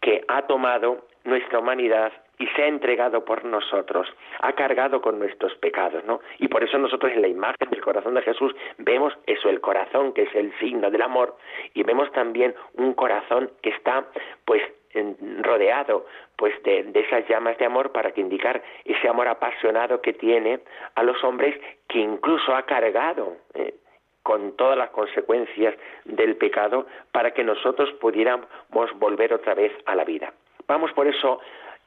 que 0.00 0.24
ha 0.28 0.42
tomado 0.42 1.06
nuestra 1.24 1.58
humanidad 1.58 2.12
y 2.40 2.46
se 2.56 2.62
ha 2.62 2.66
entregado 2.66 3.24
por 3.24 3.44
nosotros, 3.44 4.08
ha 4.40 4.52
cargado 4.54 5.02
con 5.02 5.18
nuestros 5.18 5.54
pecados, 5.56 6.02
¿no? 6.04 6.20
Y 6.38 6.48
por 6.48 6.64
eso 6.64 6.78
nosotros 6.78 7.12
en 7.12 7.20
la 7.20 7.28
imagen 7.28 7.68
del 7.70 7.82
corazón 7.82 8.14
de 8.14 8.22
Jesús 8.22 8.56
vemos 8.78 9.12
eso, 9.26 9.50
el 9.50 9.60
corazón 9.60 10.14
que 10.14 10.22
es 10.22 10.34
el 10.34 10.52
signo 10.58 10.90
del 10.90 11.02
amor, 11.02 11.36
y 11.74 11.82
vemos 11.82 12.10
también 12.12 12.54
un 12.74 12.94
corazón 12.94 13.52
que 13.62 13.70
está, 13.70 14.06
pues, 14.46 14.62
rodeado 15.42 16.06
pues 16.34 16.60
de, 16.64 16.90
esas 16.94 17.28
llamas 17.28 17.56
de 17.58 17.66
amor 17.66 17.92
para 17.92 18.10
que 18.10 18.20
indicar 18.20 18.60
ese 18.84 19.08
amor 19.08 19.28
apasionado 19.28 20.00
que 20.00 20.14
tiene 20.14 20.58
a 20.96 21.04
los 21.04 21.22
hombres 21.22 21.54
que 21.86 22.00
incluso 22.00 22.56
ha 22.56 22.62
cargado 22.62 23.36
¿eh? 23.54 23.74
con 24.24 24.56
todas 24.56 24.76
las 24.76 24.90
consecuencias 24.90 25.76
del 26.06 26.36
pecado 26.36 26.86
para 27.12 27.30
que 27.30 27.44
nosotros 27.44 27.92
pudiéramos 28.00 28.48
volver 28.96 29.32
otra 29.32 29.54
vez 29.54 29.70
a 29.86 29.94
la 29.94 30.02
vida. 30.02 30.32
Vamos 30.66 30.92
por 30.92 31.06
eso 31.06 31.40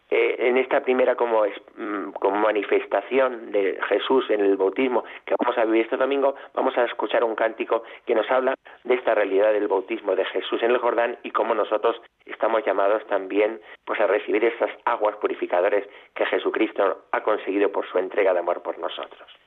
eh, 0.09 0.35
en 0.39 0.57
esta 0.57 0.81
primera 0.81 1.15
como, 1.15 1.43
mm, 1.43 2.11
como 2.19 2.37
manifestación 2.37 3.51
de 3.51 3.79
Jesús 3.89 4.29
en 4.29 4.41
el 4.41 4.57
bautismo 4.57 5.03
que 5.25 5.35
vamos 5.39 5.57
a 5.57 5.65
vivir 5.65 5.83
este 5.83 5.97
domingo, 5.97 6.35
vamos 6.53 6.77
a 6.77 6.85
escuchar 6.85 7.23
un 7.23 7.35
cántico 7.35 7.83
que 8.05 8.15
nos 8.15 8.29
habla 8.29 8.55
de 8.83 8.95
esta 8.95 9.15
realidad 9.15 9.53
del 9.53 9.67
bautismo 9.67 10.15
de 10.15 10.25
Jesús 10.25 10.61
en 10.61 10.71
el 10.71 10.77
Jordán 10.77 11.17
y 11.23 11.31
cómo 11.31 11.55
nosotros 11.55 12.01
estamos 12.25 12.65
llamados 12.65 13.05
también 13.07 13.61
pues 13.85 13.99
a 13.99 14.07
recibir 14.07 14.43
estas 14.43 14.71
aguas 14.85 15.15
purificadoras 15.17 15.83
que 16.15 16.25
Jesucristo 16.25 17.05
ha 17.11 17.23
conseguido 17.23 17.71
por 17.71 17.87
su 17.87 17.97
entrega 17.97 18.33
de 18.33 18.39
amor 18.39 18.61
por 18.61 18.77
nosotros. 18.79 19.42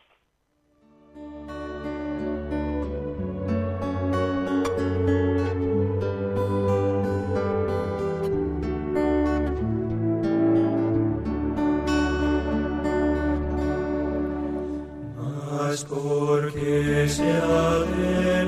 Porque 15.85 17.07
se 17.09 17.31
ha 17.31 18.46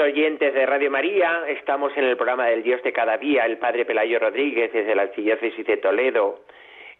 oyentes 0.00 0.54
de 0.54 0.66
Radio 0.66 0.90
María, 0.90 1.42
estamos 1.48 1.92
en 1.96 2.04
el 2.04 2.16
programa 2.16 2.46
del 2.46 2.62
Dios 2.62 2.82
de 2.82 2.92
cada 2.92 3.18
día, 3.18 3.44
el 3.44 3.58
Padre 3.58 3.84
Pelayo 3.84 4.18
Rodríguez 4.18 4.72
desde 4.72 4.94
la 4.94 5.02
Archidiócesis 5.02 5.66
de 5.66 5.76
Toledo. 5.76 6.40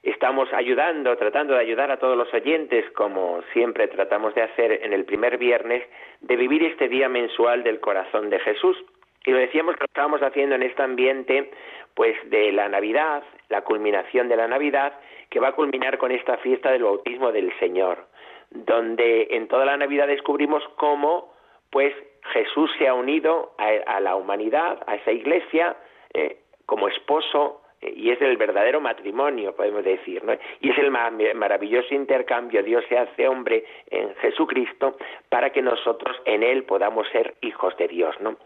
Estamos 0.03 0.53
ayudando, 0.53 1.17
tratando 1.17 1.55
de 1.55 1.61
ayudar 1.61 1.91
a 1.91 1.99
todos 1.99 2.17
los 2.17 2.33
oyentes, 2.35 2.91
como 2.93 3.43
siempre 3.53 3.89
tratamos 3.89 4.35
de 4.35 4.43
hacer 4.43 4.81
en 4.85 4.93
el 4.93 5.05
primer 5.05 5.39
viernes, 5.39 5.83
de 6.21 6.37
vivir 6.37 6.63
este 6.63 6.89
día 6.89 7.09
mensual 7.09 7.63
del 7.63 7.81
corazón 7.81 8.29
de 8.29 8.39
Jesús. 8.41 8.77
Y 9.25 9.31
lo 9.31 9.39
decíamos 9.39 9.77
que 9.77 9.81
lo 9.81 9.87
estábamos 9.87 10.23
haciendo 10.23 10.55
en 10.55 10.63
este 10.63 10.83
ambiente, 10.83 11.51
pues 11.95 12.17
de 12.31 12.53
la 12.53 12.69
Navidad, 12.69 13.23
la 13.49 13.63
culminación 13.63 14.29
de 14.29 14.37
la 14.37 14.47
Navidad, 14.47 14.93
que 15.31 15.41
va 15.41 15.49
a 15.49 15.53
culminar 15.53 15.97
con 15.99 16.13
esta 16.13 16.37
fiesta 16.39 16.71
del 16.71 16.85
bautismo 16.85 17.33
del 17.33 17.53
Señor, 17.59 18.07
donde 18.51 19.29
en 19.31 19.49
toda 19.49 19.65
la 19.65 19.77
Navidad 19.77 20.07
descubrimos 20.07 20.63
cómo, 20.77 21.33
pues 21.71 21.95
Jesús 22.33 22.71
se 22.79 22.89
ha 22.89 22.95
unido 22.95 23.55
a, 23.59 24.01
la 24.01 24.17
humanidad, 24.17 24.83
a 24.87 24.97
esa 24.97 25.13
iglesia, 25.13 25.77
eh, 26.13 26.39
como 26.67 26.89
esposo, 26.89 27.63
eh, 27.81 27.93
y 27.97 28.11
es 28.11 28.21
el 28.21 28.37
verdadero 28.37 28.81
matrimonio, 28.81 29.55
podemos 29.55 29.85
decir, 29.85 30.23
¿no? 30.25 30.35
Y 30.61 30.71
es 30.71 30.79
el 30.79 30.91
maravilloso 30.91 31.95
intercambio, 31.95 32.63
Dios 32.63 32.85
se 32.89 32.99
hace 32.99 33.27
hombre 33.27 33.65
en 33.91 34.15
Jesucristo 34.17 34.97
para 35.29 35.51
que 35.51 35.63
nosotros 35.63 36.17
en 36.25 36.43
Él 36.43 36.65
podamos 36.65 37.09
ser 37.09 37.35
hijos 37.41 37.77
de 37.77 37.89
Dios, 37.89 38.15
¿no? 38.21 38.37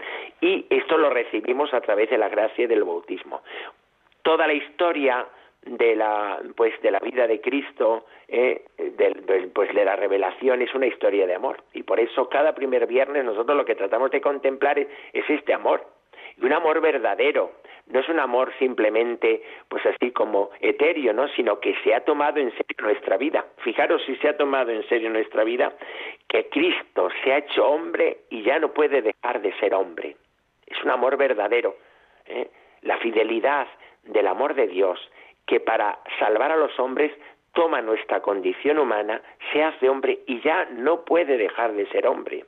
Y 0.40 0.66
esto 0.70 0.98
lo 0.98 1.10
recibimos 1.10 1.74
a 1.74 1.80
través 1.80 2.10
de 2.10 2.18
la 2.18 2.28
gracia 2.28 2.68
del 2.68 2.84
bautismo. 2.84 3.42
Toda 4.22 4.46
la 4.46 4.54
historia 4.54 5.26
de 5.66 5.96
la 5.96 6.40
pues 6.56 6.80
de 6.82 6.90
la 6.90 6.98
vida 7.00 7.26
de 7.26 7.40
Cristo 7.40 8.06
eh, 8.28 8.64
pues 9.54 9.74
de 9.74 9.84
la 9.84 9.96
revelación 9.96 10.62
es 10.62 10.74
una 10.74 10.86
historia 10.86 11.26
de 11.26 11.34
amor 11.34 11.62
y 11.72 11.82
por 11.82 12.00
eso 12.00 12.28
cada 12.28 12.54
primer 12.54 12.86
viernes 12.86 13.24
nosotros 13.24 13.56
lo 13.56 13.64
que 13.64 13.74
tratamos 13.74 14.10
de 14.10 14.20
contemplar 14.20 14.78
es, 14.78 14.88
este 15.28 15.54
amor 15.54 15.86
y 16.36 16.44
un 16.44 16.52
amor 16.52 16.80
verdadero 16.80 17.52
no 17.86 18.00
es 18.00 18.08
un 18.08 18.18
amor 18.18 18.50
simplemente, 18.58 19.42
pues 19.68 19.84
así 19.84 20.10
como 20.10 20.50
etéreo, 20.60 21.12
¿no? 21.12 21.28
Sino 21.28 21.60
que 21.60 21.74
se 21.84 21.94
ha 21.94 22.00
tomado 22.00 22.40
en 22.40 22.50
serio 22.52 22.76
nuestra 22.80 23.18
vida. 23.18 23.44
Fijaros 23.58 24.02
si 24.06 24.16
se 24.16 24.28
ha 24.28 24.36
tomado 24.38 24.70
en 24.70 24.88
serio 24.88 25.10
nuestra 25.10 25.44
vida, 25.44 25.70
que 26.26 26.48
Cristo 26.48 27.10
se 27.22 27.30
ha 27.30 27.38
hecho 27.38 27.68
hombre 27.68 28.20
y 28.30 28.42
ya 28.42 28.58
no 28.58 28.72
puede 28.72 29.02
dejar 29.02 29.42
de 29.42 29.52
ser 29.58 29.74
hombre. 29.74 30.16
Es 30.66 30.82
un 30.82 30.92
amor 30.92 31.18
verdadero. 31.18 31.76
¿eh? 32.24 32.48
La 32.80 32.96
fidelidad 32.98 33.68
del 34.04 34.26
amor 34.26 34.54
de 34.54 34.66
Dios, 34.66 34.98
que 35.46 35.60
para 35.60 35.98
salvar 36.18 36.52
a 36.52 36.56
los 36.56 36.78
hombres 36.78 37.12
toma 37.52 37.80
nuestra 37.80 38.20
condición 38.20 38.78
humana, 38.78 39.22
se 39.52 39.62
hace 39.62 39.88
hombre 39.88 40.20
y 40.26 40.40
ya 40.40 40.66
no 40.72 41.04
puede 41.04 41.36
dejar 41.36 41.72
de 41.72 41.86
ser 41.86 42.06
hombre. 42.06 42.44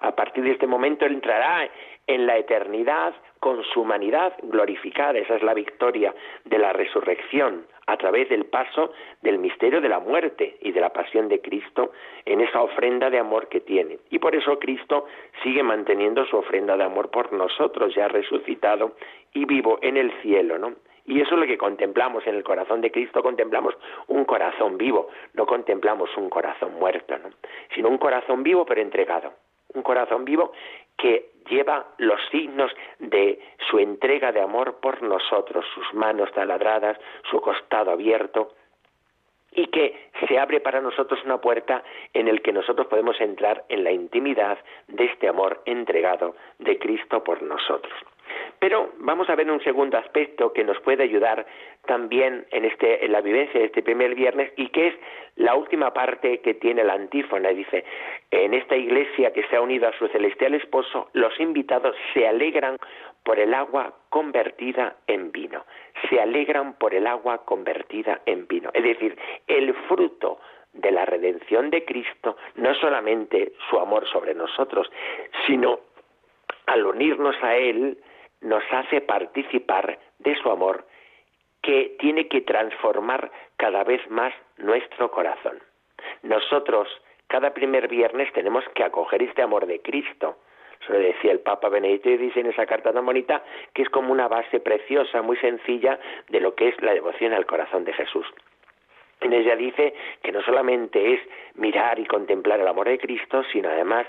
A 0.00 0.14
partir 0.14 0.44
de 0.44 0.52
este 0.52 0.66
momento 0.66 1.06
entrará 1.06 1.68
en 2.06 2.26
la 2.26 2.36
eternidad 2.36 3.14
con 3.38 3.62
su 3.64 3.82
humanidad 3.82 4.34
glorificada. 4.42 5.18
Esa 5.18 5.36
es 5.36 5.42
la 5.42 5.54
victoria 5.54 6.14
de 6.44 6.58
la 6.58 6.72
resurrección 6.72 7.66
a 7.86 7.96
través 7.96 8.28
del 8.28 8.46
paso 8.46 8.92
del 9.22 9.38
misterio 9.38 9.80
de 9.80 9.88
la 9.88 10.00
muerte 10.00 10.56
y 10.60 10.72
de 10.72 10.80
la 10.80 10.90
pasión 10.90 11.28
de 11.28 11.40
Cristo 11.40 11.92
en 12.24 12.40
esa 12.40 12.62
ofrenda 12.62 13.10
de 13.10 13.18
amor 13.18 13.48
que 13.48 13.60
tiene. 13.60 13.98
Y 14.10 14.18
por 14.18 14.34
eso 14.34 14.58
Cristo 14.58 15.06
sigue 15.42 15.62
manteniendo 15.62 16.24
su 16.26 16.36
ofrenda 16.36 16.76
de 16.76 16.84
amor 16.84 17.10
por 17.10 17.32
nosotros, 17.32 17.94
ya 17.94 18.08
resucitado 18.08 18.92
y 19.32 19.44
vivo 19.44 19.78
en 19.82 19.96
el 19.96 20.12
cielo, 20.22 20.58
¿no? 20.58 20.74
Y 21.04 21.20
eso 21.20 21.34
es 21.34 21.40
lo 21.40 21.46
que 21.46 21.58
contemplamos 21.58 22.26
en 22.26 22.36
el 22.36 22.44
corazón 22.44 22.80
de 22.80 22.90
Cristo, 22.90 23.22
contemplamos 23.22 23.74
un 24.06 24.24
corazón 24.24 24.78
vivo, 24.78 25.08
no 25.34 25.46
contemplamos 25.46 26.16
un 26.16 26.30
corazón 26.30 26.74
muerto, 26.78 27.18
¿no? 27.18 27.30
sino 27.74 27.88
un 27.88 27.98
corazón 27.98 28.42
vivo 28.42 28.64
pero 28.64 28.80
entregado, 28.80 29.32
un 29.74 29.82
corazón 29.82 30.24
vivo 30.24 30.52
que 30.96 31.30
lleva 31.48 31.86
los 31.98 32.20
signos 32.30 32.70
de 33.00 33.40
su 33.68 33.78
entrega 33.78 34.30
de 34.30 34.40
amor 34.40 34.78
por 34.80 35.02
nosotros, 35.02 35.64
sus 35.74 35.92
manos 35.94 36.30
taladradas, 36.32 36.98
su 37.30 37.40
costado 37.40 37.90
abierto, 37.90 38.54
y 39.54 39.66
que 39.66 40.08
se 40.26 40.38
abre 40.38 40.60
para 40.60 40.80
nosotros 40.80 41.20
una 41.24 41.40
puerta 41.40 41.82
en 42.14 42.28
el 42.28 42.40
que 42.42 42.52
nosotros 42.52 42.86
podemos 42.86 43.20
entrar 43.20 43.64
en 43.68 43.84
la 43.84 43.92
intimidad 43.92 44.58
de 44.88 45.04
este 45.04 45.28
amor 45.28 45.60
entregado 45.66 46.36
de 46.58 46.78
Cristo 46.78 47.22
por 47.22 47.42
nosotros. 47.42 47.92
Pero 48.62 48.92
vamos 48.98 49.28
a 49.28 49.34
ver 49.34 49.50
un 49.50 49.60
segundo 49.64 49.98
aspecto 49.98 50.52
que 50.52 50.62
nos 50.62 50.78
puede 50.82 51.02
ayudar 51.02 51.44
también 51.84 52.46
en, 52.52 52.64
este, 52.64 53.04
en 53.04 53.10
la 53.10 53.20
vivencia 53.20 53.58
de 53.58 53.66
este 53.66 53.82
primer 53.82 54.14
viernes 54.14 54.52
y 54.56 54.68
que 54.68 54.86
es 54.86 54.94
la 55.34 55.56
última 55.56 55.92
parte 55.92 56.38
que 56.42 56.54
tiene 56.54 56.84
la 56.84 56.92
antífona. 56.92 57.48
Dice, 57.48 57.84
en 58.30 58.54
esta 58.54 58.76
iglesia 58.76 59.32
que 59.32 59.42
se 59.48 59.56
ha 59.56 59.60
unido 59.60 59.88
a 59.88 59.98
su 59.98 60.06
celestial 60.06 60.54
esposo, 60.54 61.08
los 61.12 61.40
invitados 61.40 61.96
se 62.14 62.28
alegran 62.28 62.76
por 63.24 63.40
el 63.40 63.52
agua 63.52 63.94
convertida 64.10 64.94
en 65.08 65.32
vino. 65.32 65.64
Se 66.08 66.20
alegran 66.20 66.74
por 66.74 66.94
el 66.94 67.08
agua 67.08 67.44
convertida 67.44 68.20
en 68.26 68.46
vino. 68.46 68.70
Es 68.74 68.84
decir, 68.84 69.18
el 69.48 69.74
fruto 69.88 70.38
de 70.72 70.92
la 70.92 71.04
redención 71.04 71.68
de 71.70 71.84
Cristo 71.84 72.36
no 72.54 72.72
solamente 72.76 73.54
su 73.68 73.80
amor 73.80 74.06
sobre 74.06 74.34
nosotros, 74.34 74.88
sino 75.48 75.80
al 76.66 76.86
unirnos 76.86 77.34
a 77.42 77.56
Él, 77.56 77.98
nos 78.42 78.62
hace 78.70 79.00
participar 79.00 79.98
de 80.18 80.36
su 80.36 80.50
amor 80.50 80.84
que 81.62 81.96
tiene 81.98 82.28
que 82.28 82.40
transformar 82.40 83.30
cada 83.56 83.84
vez 83.84 84.00
más 84.10 84.34
nuestro 84.58 85.10
corazón. 85.10 85.58
Nosotros 86.22 86.88
cada 87.28 87.54
primer 87.54 87.88
viernes 87.88 88.32
tenemos 88.32 88.64
que 88.74 88.84
acoger 88.84 89.22
este 89.22 89.42
amor 89.42 89.66
de 89.66 89.80
Cristo. 89.80 90.36
Eso 90.82 90.92
lo 90.92 90.98
decía 90.98 91.32
el 91.32 91.40
Papa 91.40 91.68
Benedicto 91.68 92.10
dice 92.10 92.40
en 92.40 92.46
esa 92.46 92.66
carta 92.66 92.92
tan 92.92 93.06
bonita 93.06 93.42
que 93.72 93.82
es 93.82 93.88
como 93.88 94.12
una 94.12 94.28
base 94.28 94.60
preciosa, 94.60 95.22
muy 95.22 95.36
sencilla 95.36 95.98
de 96.28 96.40
lo 96.40 96.54
que 96.54 96.68
es 96.68 96.82
la 96.82 96.92
devoción 96.92 97.32
al 97.32 97.46
corazón 97.46 97.84
de 97.84 97.92
Jesús. 97.92 98.26
En 99.20 99.32
ella 99.32 99.54
dice 99.54 99.94
que 100.22 100.32
no 100.32 100.42
solamente 100.42 101.14
es 101.14 101.20
mirar 101.54 102.00
y 102.00 102.06
contemplar 102.06 102.58
el 102.58 102.66
amor 102.66 102.88
de 102.88 102.98
Cristo, 102.98 103.44
sino 103.52 103.68
además 103.68 104.06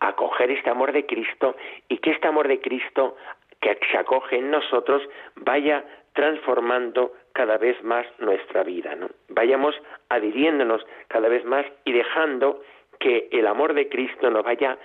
acoger 0.00 0.50
este 0.50 0.70
amor 0.70 0.92
de 0.92 1.06
Cristo 1.06 1.56
y 1.88 1.98
que 1.98 2.10
este 2.10 2.26
amor 2.26 2.48
de 2.48 2.60
Cristo 2.60 3.16
que 3.60 3.78
se 3.90 3.98
acoge 3.98 4.36
en 4.36 4.50
nosotros 4.50 5.02
vaya 5.36 5.84
transformando 6.12 7.12
cada 7.32 7.58
vez 7.58 7.82
más 7.84 8.06
nuestra 8.18 8.62
vida, 8.64 8.94
¿no? 8.96 9.08
Vayamos 9.28 9.74
adhiriéndonos 10.08 10.84
cada 11.08 11.28
vez 11.28 11.44
más 11.44 11.64
y 11.84 11.92
dejando 11.92 12.62
que 12.98 13.28
el 13.30 13.46
amor 13.46 13.74
de 13.74 13.88
Cristo 13.88 14.30
nos 14.30 14.44
vaya 14.44 14.76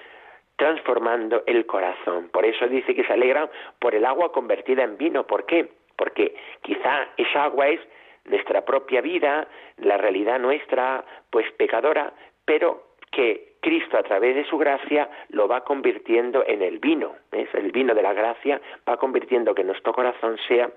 transformando 0.55 1.43
el 1.47 1.65
corazón. 1.65 2.29
Por 2.29 2.45
eso 2.45 2.67
dice 2.67 2.95
que 2.95 3.03
se 3.03 3.13
alegra 3.13 3.49
por 3.79 3.95
el 3.95 4.05
agua 4.05 4.31
convertida 4.31 4.83
en 4.83 4.97
vino. 4.97 5.27
¿Por 5.27 5.45
qué? 5.45 5.69
Porque 5.97 6.35
quizá 6.61 7.09
esa 7.17 7.45
agua 7.45 7.67
es 7.69 7.81
nuestra 8.25 8.63
propia 8.63 9.01
vida, 9.01 9.47
la 9.77 9.97
realidad 9.97 10.39
nuestra, 10.39 11.03
pues 11.29 11.51
pecadora, 11.53 12.13
pero 12.45 12.83
que 13.11 13.54
Cristo 13.65 13.97
a 13.97 14.03
través 14.03 14.35
de 14.35 14.45
su 14.45 14.59
gracia 14.59 15.09
lo 15.29 15.47
va 15.47 15.63
convirtiendo 15.63 16.43
en 16.45 16.61
el 16.61 16.77
vino, 16.77 17.15
es 17.31 17.51
el 17.55 17.71
vino 17.71 17.95
de 17.95 18.03
la 18.03 18.13
gracia 18.13 18.61
va 18.87 18.97
convirtiendo 18.97 19.55
que 19.55 19.63
nuestro 19.63 19.91
corazón 19.91 20.37
sea 20.47 20.69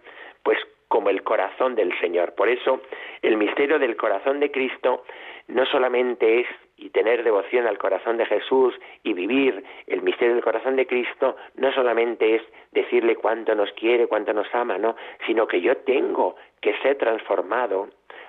pues 0.43 0.57
como 0.89 1.11
el 1.11 1.23
corazón 1.23 1.75
del 1.75 1.93
Señor. 2.01 2.35
Por 2.35 2.49
eso 2.49 2.81
el 3.21 3.37
misterio 3.37 3.79
del 3.79 3.95
corazón 3.95 4.41
de 4.41 4.51
Cristo 4.51 5.05
no 5.49 5.67
solamente 5.67 6.41
es 6.41 6.47
y 6.79 6.89
tener 6.89 7.25
devoción 7.25 7.67
al 7.67 7.77
corazón 7.77 8.17
de 8.17 8.25
Jesús 8.25 8.75
y 9.03 9.13
vivir 9.13 9.63
el 9.87 10.01
misterio 10.01 10.33
del 10.33 10.45
corazón 10.45 10.77
de 10.77 10.87
Cristo 10.87 11.37
no 11.57 11.71
solamente 11.73 12.37
es 12.37 12.43
decirle 12.73 13.17
cuánto 13.17 13.55
nos 13.55 13.71
quiere, 13.73 14.07
cuánto 14.07 14.33
nos 14.33 14.47
ama, 14.55 14.79
no, 14.79 14.97
sino 15.27 15.47
que 15.47 15.61
yo 15.61 15.77
tengo 15.77 16.37
que 16.63 16.75
ser 16.79 16.97
transformado 16.97 17.89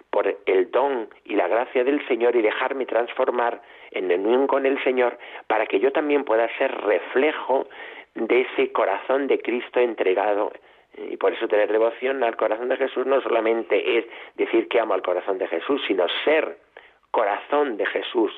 por 0.09 0.37
el 0.45 0.71
don 0.71 1.09
y 1.25 1.35
la 1.35 1.47
gracia 1.47 1.83
del 1.83 2.05
Señor 2.07 2.35
y 2.35 2.41
dejarme 2.41 2.85
transformar 2.85 3.61
en 3.91 4.11
unión 4.11 4.47
con 4.47 4.65
el 4.65 4.81
Señor 4.83 5.17
para 5.47 5.65
que 5.65 5.79
yo 5.79 5.91
también 5.91 6.23
pueda 6.23 6.47
ser 6.57 6.71
reflejo 6.81 7.67
de 8.15 8.41
ese 8.41 8.71
corazón 8.71 9.27
de 9.27 9.39
Cristo 9.39 9.79
entregado. 9.79 10.51
Y 10.97 11.17
por 11.17 11.33
eso 11.33 11.47
tener 11.47 11.71
devoción 11.71 12.23
al 12.23 12.35
corazón 12.35 12.69
de 12.69 12.77
Jesús 12.77 13.05
no 13.05 13.21
solamente 13.21 13.99
es 13.99 14.05
decir 14.35 14.67
que 14.67 14.79
amo 14.79 14.93
al 14.93 15.01
corazón 15.01 15.37
de 15.37 15.47
Jesús, 15.47 15.81
sino 15.87 16.07
ser 16.25 16.57
corazón 17.11 17.77
de 17.77 17.85
Jesús 17.85 18.31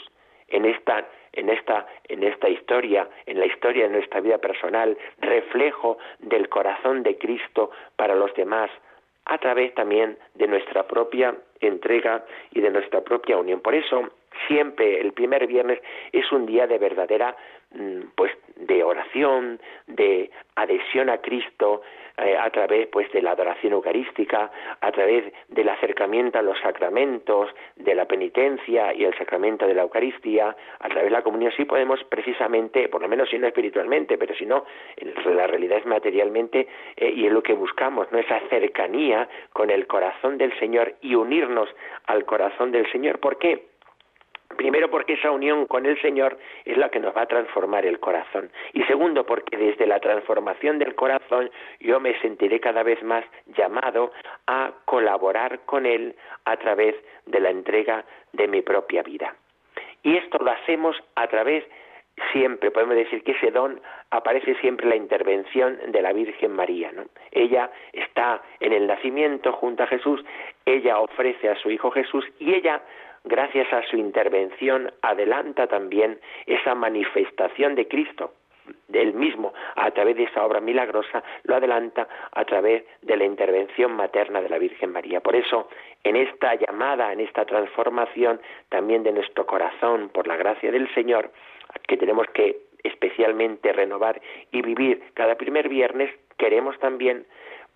en 0.50 0.66
esta 0.66 1.08
en 1.34 1.50
esta 1.50 1.88
en 2.10 2.24
esta 2.24 2.50
historia, 2.50 3.08
en 3.26 3.40
la 3.40 3.46
historia 3.46 3.86
de 3.86 3.94
nuestra 3.94 4.20
vida 4.20 4.38
personal, 4.38 4.98
reflejo 5.20 5.98
del 6.20 6.50
corazón 6.50 7.04
de 7.04 7.18
Cristo 7.18 7.72
para 7.96 8.16
los 8.16 8.34
demás, 8.36 8.70
a 9.26 9.38
través 9.38 9.74
también 9.76 10.18
de 10.36 10.48
nuestra 10.48 10.88
propia 10.88 11.36
entrega 11.60 12.26
y 12.52 12.62
de 12.62 12.72
nuestra 12.72 13.02
propia 13.02 13.38
unión. 13.38 13.62
Por 13.62 13.76
eso, 13.76 14.10
siempre 14.48 15.00
el 15.00 15.14
primer 15.14 15.46
viernes 15.48 15.80
es 16.12 16.32
un 16.32 16.46
día 16.46 16.68
de 16.68 16.78
verdadera 16.78 17.36
pues 18.16 18.32
de 18.56 18.84
oración, 18.84 19.60
de 19.88 20.30
adhesión 20.56 21.10
a 21.10 21.20
Cristo, 21.20 21.82
eh, 22.18 22.38
a 22.38 22.50
través 22.50 22.88
pues 22.88 23.12
de 23.14 23.22
la 23.22 23.32
adoración 23.32 23.74
eucarística, 23.74 24.52
a 24.80 24.92
través 24.92 25.32
del 25.48 25.70
acercamiento 25.70 26.38
a 26.38 26.42
los 26.42 26.60
sacramentos, 26.60 27.50
de 27.78 27.96
la 27.96 28.06
penitencia 28.06 28.94
y 28.94 29.06
el 29.06 29.18
sacramento 29.18 29.66
de 29.66 29.74
la 29.74 29.84
Eucaristía, 29.84 30.56
a 30.80 30.88
través 30.90 31.06
de 31.06 31.10
la 31.10 31.24
comunión 31.24 31.52
sí 31.56 31.66
podemos 31.66 32.04
precisamente, 32.04 32.90
por 32.90 33.02
lo 33.02 33.08
menos 33.08 33.30
si 33.30 33.40
no 33.40 33.48
espiritualmente, 33.48 34.18
pero 34.18 34.36
si 34.36 34.46
no, 34.46 34.66
la 35.26 35.48
realidad 35.48 35.80
es 35.80 35.86
materialmente 35.86 36.68
eh, 36.98 37.14
y 37.16 37.26
es 37.26 37.32
lo 37.32 37.42
que 37.42 37.54
buscamos, 37.54 38.12
¿no? 38.12 38.20
esa 38.20 38.40
cercanía 38.50 39.28
con 39.54 39.70
el 39.70 39.88
corazón 39.88 40.38
del 40.38 40.58
Señor 40.60 40.96
y 41.02 41.16
unirnos 41.16 41.70
al 42.06 42.26
corazón 42.26 42.72
del 42.72 42.92
Señor. 42.92 43.20
¿Por 43.20 43.38
qué? 43.40 43.71
Primero 44.62 44.92
porque 44.92 45.14
esa 45.14 45.32
unión 45.32 45.66
con 45.66 45.88
el 45.88 46.00
Señor 46.04 46.38
es 46.66 46.78
la 46.78 46.90
que 46.90 47.00
nos 47.00 47.18
va 47.18 47.24
a 47.24 47.26
transformar 47.26 47.84
el 47.84 48.00
corazón. 48.00 48.52
Y 48.74 48.84
segundo 48.84 49.26
porque 49.26 49.58
desde 49.58 49.88
la 49.88 50.00
transformación 50.00 50.78
del 50.78 50.94
corazón 50.94 51.50
yo 51.80 52.00
me 52.00 52.14
sentiré 52.20 52.60
cada 52.60 52.84
vez 52.84 53.02
más 53.02 53.26
llamado 53.58 54.12
a 54.46 54.72
colaborar 54.86 55.62
con 55.66 55.88
Él 55.88 56.16
a 56.46 56.58
través 56.58 56.94
de 57.26 57.40
la 57.40 57.50
entrega 57.50 58.06
de 58.34 58.48
mi 58.48 58.62
propia 58.62 59.02
vida. 59.02 59.34
Y 60.04 60.16
esto 60.16 60.38
lo 60.38 60.52
hacemos 60.52 60.96
a 61.16 61.26
través 61.26 61.64
siempre, 62.32 62.70
podemos 62.70 62.98
decir 62.98 63.24
que 63.24 63.32
ese 63.32 63.50
don 63.50 63.82
aparece 64.12 64.54
siempre 64.58 64.88
la 64.88 64.96
intervención 64.96 65.80
de 65.88 66.04
la 66.04 66.14
Virgen 66.14 66.52
María. 66.52 66.92
¿no? 66.92 67.06
Ella 67.32 67.72
está 67.94 68.44
en 68.60 68.74
el 68.74 68.86
nacimiento 68.86 69.54
junto 69.54 69.82
a 69.82 69.88
Jesús, 69.88 70.24
ella 70.68 71.00
ofrece 71.00 71.50
a 71.50 71.56
su 71.56 71.72
Hijo 71.72 71.90
Jesús 71.90 72.24
y 72.38 72.54
ella 72.54 72.84
gracias 73.24 73.72
a 73.74 73.84
su 73.84 73.98
intervención, 73.98 74.92
adelanta 75.02 75.68
también 75.68 76.20
esa 76.46 76.76
manifestación 76.76 77.76
de 77.76 77.88
Cristo, 77.88 78.34
del 78.88 79.14
mismo, 79.14 79.54
a 79.76 79.92
través 79.92 80.16
de 80.18 80.24
esa 80.24 80.46
obra 80.46 80.62
milagrosa, 80.62 81.24
lo 81.44 81.56
adelanta 81.56 82.08
a 82.32 82.46
través 82.46 82.84
de 83.02 83.18
la 83.18 83.26
intervención 83.26 83.94
materna 83.94 84.42
de 84.42 84.50
la 84.50 84.58
Virgen 84.58 84.92
María. 84.92 85.20
Por 85.20 85.36
eso, 85.36 85.68
en 86.04 86.16
esta 86.16 86.56
llamada, 86.56 87.12
en 87.12 87.20
esta 87.20 87.46
transformación 87.46 88.40
también 88.70 89.04
de 89.04 89.12
nuestro 89.12 89.46
corazón 89.46 90.10
por 90.10 90.28
la 90.28 90.38
gracia 90.38 90.72
del 90.72 90.94
Señor, 90.94 91.32
que 91.88 91.98
tenemos 91.98 92.28
que 92.34 92.58
especialmente 92.84 93.72
renovar 93.74 94.22
y 94.52 94.62
vivir 94.62 95.04
cada 95.14 95.36
primer 95.36 95.70
viernes, 95.70 96.12
queremos 96.38 96.78
también 96.80 97.26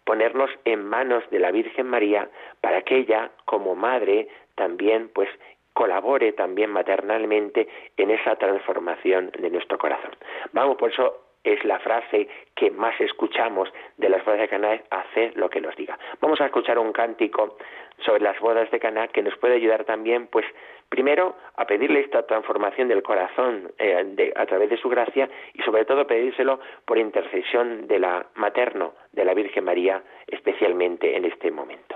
ponernos 0.06 0.50
en 0.64 0.86
manos 0.86 1.24
de 1.32 1.40
la 1.40 1.52
Virgen 1.52 1.88
María 1.88 2.30
para 2.62 2.84
que 2.84 2.98
ella, 2.98 3.32
como 3.46 3.76
madre, 3.76 4.30
también 4.56 5.10
pues 5.14 5.30
colabore 5.74 6.32
también 6.32 6.70
maternalmente 6.72 7.68
en 7.98 8.10
esa 8.10 8.38
transformación 8.38 9.32
de 9.38 9.50
nuestro 9.50 9.78
corazón. 9.78 10.16
Vamos, 10.54 10.78
por 10.78 10.92
eso 10.92 11.26
es 11.44 11.64
la 11.64 11.80
frase 11.80 12.28
que 12.56 12.72
más 12.72 13.00
escuchamos 13.00 13.70
de 13.98 14.10
las 14.10 14.24
bodas 14.26 14.40
de 14.40 14.48
Caná, 14.48 14.82
hacer 14.90 15.36
lo 15.36 15.50
que 15.50 15.62
nos 15.62 15.76
diga. 15.76 15.98
Vamos 16.22 16.40
a 16.42 16.46
escuchar 16.46 16.80
un 16.80 16.92
cántico 16.92 17.58
sobre 18.06 18.24
las 18.24 18.40
bodas 18.40 18.72
de 18.72 18.80
Caná 18.80 19.10
que 19.10 19.22
nos 19.22 19.38
puede 19.38 19.56
ayudar 19.56 19.84
también, 19.84 20.28
pues, 20.28 20.46
primero 20.90 21.36
a 21.56 21.66
pedirle 21.66 22.02
esta 22.02 22.26
transformación 22.26 22.88
del 22.88 23.04
corazón 23.04 23.72
eh, 23.78 24.34
a 24.36 24.46
través 24.46 24.70
de 24.70 24.78
su 24.78 24.90
gracia 24.90 25.30
y 25.54 25.62
sobre 25.64 25.86
todo 25.86 26.08
pedírselo 26.08 26.60
por 26.86 26.98
intercesión 26.98 27.88
de 27.88 28.00
la 28.00 28.26
materno, 28.36 28.94
de 29.12 29.26
la 29.26 29.34
Virgen 29.34 29.64
María, 29.66 30.04
especialmente 30.28 31.16
en 31.16 31.26
este 31.26 31.52
momento. 31.52 31.96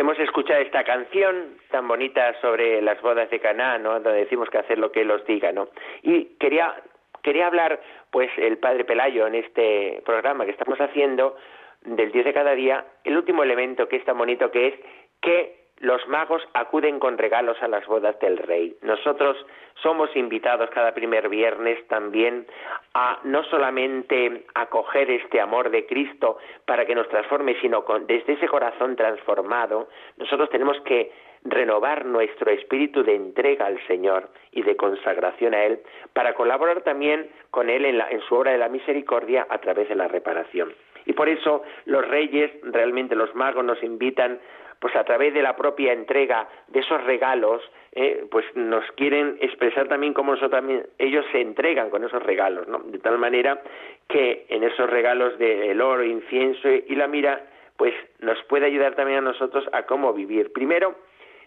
hemos 0.00 0.18
escuchado 0.18 0.60
esta 0.62 0.82
canción 0.82 1.58
tan 1.70 1.86
bonita 1.86 2.34
sobre 2.40 2.80
las 2.80 3.00
bodas 3.02 3.28
de 3.28 3.38
Caná, 3.38 3.76
¿no? 3.76 4.00
Donde 4.00 4.20
decimos 4.20 4.48
que 4.48 4.56
hacer 4.56 4.78
lo 4.78 4.90
que 4.90 5.02
él 5.02 5.10
os 5.10 5.26
diga, 5.26 5.52
¿no? 5.52 5.68
Y 6.02 6.36
quería 6.40 6.74
quería 7.22 7.46
hablar, 7.46 7.78
pues, 8.10 8.30
el 8.38 8.56
padre 8.56 8.86
Pelayo 8.86 9.26
en 9.26 9.34
este 9.34 10.00
programa 10.06 10.46
que 10.46 10.52
estamos 10.52 10.80
haciendo 10.80 11.36
del 11.82 12.12
Dios 12.12 12.24
de 12.24 12.32
cada 12.32 12.54
día, 12.54 12.86
el 13.04 13.14
último 13.14 13.42
elemento 13.42 13.88
que 13.88 13.96
es 13.96 14.04
tan 14.06 14.16
bonito 14.16 14.50
que 14.50 14.68
es 14.68 14.74
que 15.20 15.59
los 15.80 16.06
magos 16.08 16.42
acuden 16.52 16.98
con 16.98 17.16
regalos 17.16 17.56
a 17.62 17.68
las 17.68 17.86
bodas 17.86 18.18
del 18.20 18.36
rey. 18.36 18.76
Nosotros 18.82 19.36
somos 19.82 20.14
invitados 20.14 20.68
cada 20.70 20.92
primer 20.92 21.28
viernes 21.30 21.86
también 21.88 22.46
a 22.94 23.18
no 23.24 23.42
solamente 23.44 24.44
acoger 24.54 25.10
este 25.10 25.40
amor 25.40 25.70
de 25.70 25.86
Cristo 25.86 26.36
para 26.66 26.84
que 26.84 26.94
nos 26.94 27.08
transforme, 27.08 27.58
sino 27.60 27.84
desde 28.06 28.34
ese 28.34 28.46
corazón 28.46 28.94
transformado, 28.94 29.88
nosotros 30.18 30.50
tenemos 30.50 30.78
que 30.82 31.12
renovar 31.44 32.04
nuestro 32.04 32.50
espíritu 32.50 33.02
de 33.02 33.14
entrega 33.14 33.64
al 33.64 33.80
Señor 33.86 34.28
y 34.52 34.60
de 34.60 34.76
consagración 34.76 35.54
a 35.54 35.64
Él 35.64 35.80
para 36.12 36.34
colaborar 36.34 36.82
también 36.82 37.30
con 37.50 37.70
Él 37.70 37.86
en, 37.86 37.98
en 37.98 38.20
su 38.28 38.34
obra 38.34 38.52
de 38.52 38.58
la 38.58 38.68
misericordia 38.68 39.46
a 39.48 39.56
través 39.58 39.88
de 39.88 39.94
la 39.94 40.08
reparación. 40.08 40.74
Y 41.06 41.14
por 41.14 41.30
eso 41.30 41.62
los 41.86 42.06
reyes, 42.06 42.50
realmente 42.62 43.14
los 43.14 43.34
magos, 43.34 43.64
nos 43.64 43.82
invitan 43.82 44.38
pues 44.80 44.96
a 44.96 45.04
través 45.04 45.34
de 45.34 45.42
la 45.42 45.56
propia 45.56 45.92
entrega 45.92 46.48
de 46.68 46.80
esos 46.80 47.04
regalos, 47.04 47.62
eh, 47.92 48.26
pues 48.30 48.44
nos 48.54 48.84
quieren 48.92 49.36
expresar 49.40 49.88
también 49.88 50.14
cómo 50.14 50.32
nosotros 50.32 50.58
también, 50.60 50.86
ellos 50.98 51.24
se 51.32 51.40
entregan 51.40 51.90
con 51.90 52.02
esos 52.02 52.22
regalos, 52.22 52.66
¿no? 52.66 52.78
De 52.78 52.98
tal 52.98 53.18
manera 53.18 53.62
que 54.08 54.46
en 54.48 54.64
esos 54.64 54.88
regalos 54.88 55.38
del 55.38 55.80
oro, 55.80 56.02
incienso 56.02 56.68
y 56.68 56.94
la 56.94 57.06
mira, 57.06 57.44
pues 57.76 57.94
nos 58.20 58.42
puede 58.44 58.66
ayudar 58.66 58.94
también 58.94 59.18
a 59.18 59.22
nosotros 59.22 59.68
a 59.72 59.82
cómo 59.82 60.14
vivir. 60.14 60.52
Primero, 60.52 60.94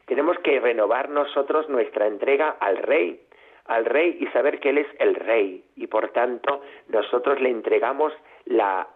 tenemos 0.05 0.37
que 0.39 0.59
renovar 0.59 1.09
nosotros 1.09 1.67
nuestra 1.69 2.07
entrega 2.07 2.57
al 2.59 2.77
Rey, 2.77 3.19
al 3.65 3.85
Rey 3.85 4.17
y 4.19 4.27
saber 4.27 4.59
que 4.59 4.69
Él 4.69 4.79
es 4.79 4.87
el 4.99 5.15
Rey 5.15 5.63
y 5.75 5.87
por 5.87 6.09
tanto 6.09 6.61
nosotros 6.89 7.41
le 7.41 7.49
entregamos 7.49 8.13
la 8.45 8.87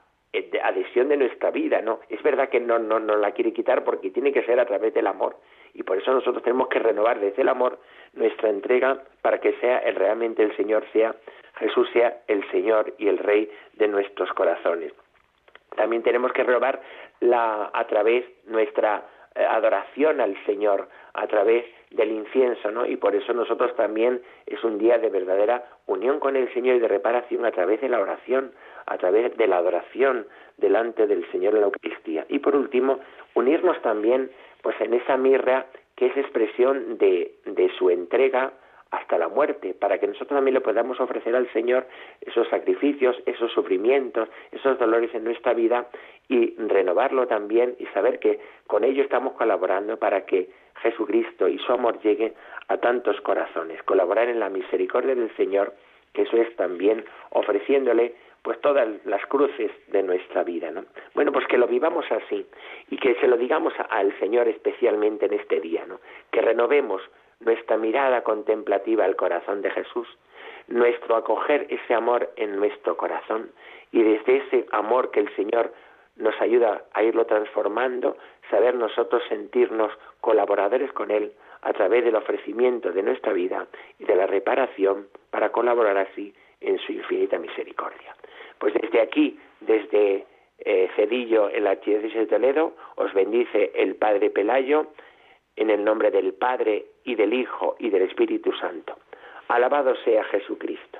adhesión 0.63 1.09
de 1.09 1.17
nuestra 1.17 1.51
vida, 1.51 1.81
¿no? 1.81 1.99
Es 2.09 2.21
verdad 2.21 2.49
que 2.49 2.59
no, 2.59 2.79
no, 2.79 2.99
no 2.99 3.15
la 3.15 3.31
quiere 3.31 3.53
quitar 3.53 3.83
porque 3.83 4.11
tiene 4.11 4.31
que 4.31 4.43
ser 4.43 4.59
a 4.59 4.65
través 4.65 4.93
del 4.93 5.07
amor. 5.07 5.37
Y 5.73 5.83
por 5.83 5.97
eso 5.97 6.13
nosotros 6.13 6.43
tenemos 6.43 6.67
que 6.67 6.79
renovar 6.79 7.19
desde 7.19 7.41
el 7.41 7.49
amor 7.49 7.79
nuestra 8.13 8.49
entrega 8.49 9.03
para 9.21 9.39
que 9.39 9.53
sea 9.53 9.79
el, 9.79 9.95
realmente 9.95 10.43
el 10.43 10.55
Señor, 10.55 10.83
sea 10.91 11.15
Jesús 11.59 11.89
sea 11.91 12.21
el 12.27 12.49
Señor 12.51 12.93
y 12.97 13.07
el 13.07 13.17
Rey 13.17 13.49
de 13.73 13.87
nuestros 13.87 14.31
corazones. 14.33 14.93
También 15.75 16.03
tenemos 16.03 16.31
que 16.33 16.43
renovar 16.43 16.81
la, 17.19 17.69
a 17.73 17.87
través 17.87 18.25
nuestra 18.45 19.05
eh, 19.35 19.43
adoración 19.43 20.21
al 20.21 20.35
Señor, 20.45 20.87
a 21.13 21.27
través 21.27 21.65
del 21.91 22.11
incienso, 22.11 22.71
¿no? 22.71 22.85
Y 22.85 22.97
por 22.97 23.15
eso 23.15 23.33
nosotros 23.33 23.75
también 23.75 24.21
es 24.45 24.63
un 24.63 24.77
día 24.77 24.97
de 24.97 25.09
verdadera 25.09 25.65
unión 25.85 26.19
con 26.19 26.35
el 26.35 26.51
Señor 26.53 26.75
y 26.75 26.79
de 26.79 26.87
reparación 26.87 27.45
a 27.45 27.51
través 27.51 27.81
de 27.81 27.89
la 27.89 27.99
oración, 27.99 28.51
a 28.88 28.97
través 28.97 29.36
de 29.38 29.47
la 29.47 29.58
adoración 29.58 30.26
delante 30.58 31.08
del 31.08 31.30
Señor 31.32 31.54
en 31.54 31.62
la 31.62 31.67
Eucaristía. 31.67 32.26
Y 32.30 32.39
por 32.39 32.56
último, 32.56 33.00
unirnos 33.36 33.82
también 33.82 34.32
pues 34.62 34.80
en 34.82 34.93
esa 34.93 35.17
mirra 35.17 35.67
que 35.95 36.08
es 36.08 36.17
expresión 36.17 36.97
de, 36.97 37.36
de 37.45 37.69
su 37.78 37.89
entrega 37.89 38.54
hasta 38.91 39.17
la 39.17 39.28
muerte, 39.28 39.73
para 39.73 40.00
que 40.00 40.08
nosotros 40.08 40.38
también 40.38 40.54
le 40.54 40.62
podamos 40.62 41.00
ofrecer 41.00 41.36
al 41.36 41.52
Señor 41.52 41.86
esos 42.21 42.47
sacrificios, 42.47 43.21
esos 43.26 43.52
sufrimientos, 43.52 44.30
esos 44.52 44.80
dolores 44.80 45.13
en 45.13 45.26
nuestra 45.26 45.54
vida 45.54 45.88
y 46.30 46.56
renovarlo 46.56 47.28
también 47.28 47.76
y 47.80 47.86
saber 47.88 48.19
que 48.19 48.39
con 48.65 48.84
ello 48.84 49.04
estamos 49.04 49.34
colaborando 49.34 49.97
para 49.97 50.26
que 50.26 50.50
Jesucristo 50.82 51.47
y 51.47 51.58
su 51.60 51.73
amor 51.73 52.00
lleguen 52.02 52.34
a 52.67 52.78
tantos 52.78 53.19
corazones, 53.21 53.82
colaborar 53.84 54.30
en 54.30 54.39
la 54.39 54.50
misericordia 54.50 55.15
del 55.15 55.36
Señor, 55.36 55.73
que 56.13 56.21
eso 56.21 56.38
es 56.38 56.56
también 56.56 57.04
ofreciéndole 57.32 58.15
pues 58.41 58.60
todas 58.62 58.88
las 59.06 59.26
cruces 59.26 59.71
de 59.88 60.04
nuestra 60.04 60.43
vida, 60.43 60.71
¿no? 60.71 60.86
Bueno, 61.13 61.32
pues 61.32 61.45
que 61.47 61.58
lo 61.58 61.67
vivamos 61.67 62.06
así 62.12 62.45
y 62.89 62.97
que 62.97 63.15
se 63.15 63.28
lo 63.28 63.38
digamos 63.38 63.73
al 63.89 64.17
Señor 64.19 64.47
especialmente 64.47 65.26
en 65.26 65.34
este 65.34 65.60
día, 65.60 65.86
¿no? 65.86 66.00
Que 66.32 66.41
renovemos 66.41 67.02
nuestra 67.39 67.78
mirada 67.78 68.23
contemplativa 68.23 69.06
al 69.06 69.15
corazón 69.15 69.62
de 69.62 69.69
Jesús, 69.71 70.08
nuestro 70.67 71.15
acoger 71.15 71.67
ese 71.69 71.93
amor 71.93 72.32
en 72.36 72.56
nuestro 72.58 72.97
corazón 72.97 73.52
y 73.91 74.04
desde 74.04 74.38
ese 74.38 74.65
amor 74.71 75.12
que 75.12 75.19
el 75.21 75.36
Señor 75.36 75.73
nos 76.15 76.39
ayuda 76.41 76.84
a 76.93 77.04
irlo 77.04 77.26
transformando, 77.26 78.17
saber 78.50 78.76
nosotros 78.76 79.21
sentirnos 79.30 79.91
colaboradores 80.19 80.91
con 80.93 81.12
Él 81.12 81.32
a 81.62 81.73
través 81.73 82.04
del 82.04 82.15
ofrecimiento 82.15 82.91
de 82.91 83.04
nuestra 83.04 83.34
vida 83.34 83.67
y 84.00 84.06
de 84.06 84.15
la 84.15 84.26
reparación 84.26 85.08
para 85.30 85.52
colaborar 85.52 85.97
así 85.97 86.34
en 86.61 86.77
su 86.79 86.91
infinita 86.93 87.37
misericordia. 87.37 88.15
Pues 88.59 88.73
desde 88.73 89.01
aquí, 89.01 89.39
desde 89.61 90.25
eh, 90.59 90.89
Cedillo, 90.95 91.49
en 91.49 91.63
la 91.63 91.71
Archidiócesis 91.71 92.17
de 92.17 92.25
Toledo, 92.27 92.75
os 92.95 93.13
bendice 93.13 93.71
el 93.75 93.95
Padre 93.95 94.29
Pelayo, 94.29 94.87
en 95.55 95.69
el 95.69 95.83
nombre 95.83 96.11
del 96.11 96.33
Padre 96.33 96.85
y 97.03 97.15
del 97.15 97.33
Hijo 97.33 97.75
y 97.79 97.89
del 97.89 98.03
Espíritu 98.03 98.53
Santo. 98.53 98.97
Alabado 99.47 99.95
sea 100.03 100.23
Jesucristo. 100.25 100.99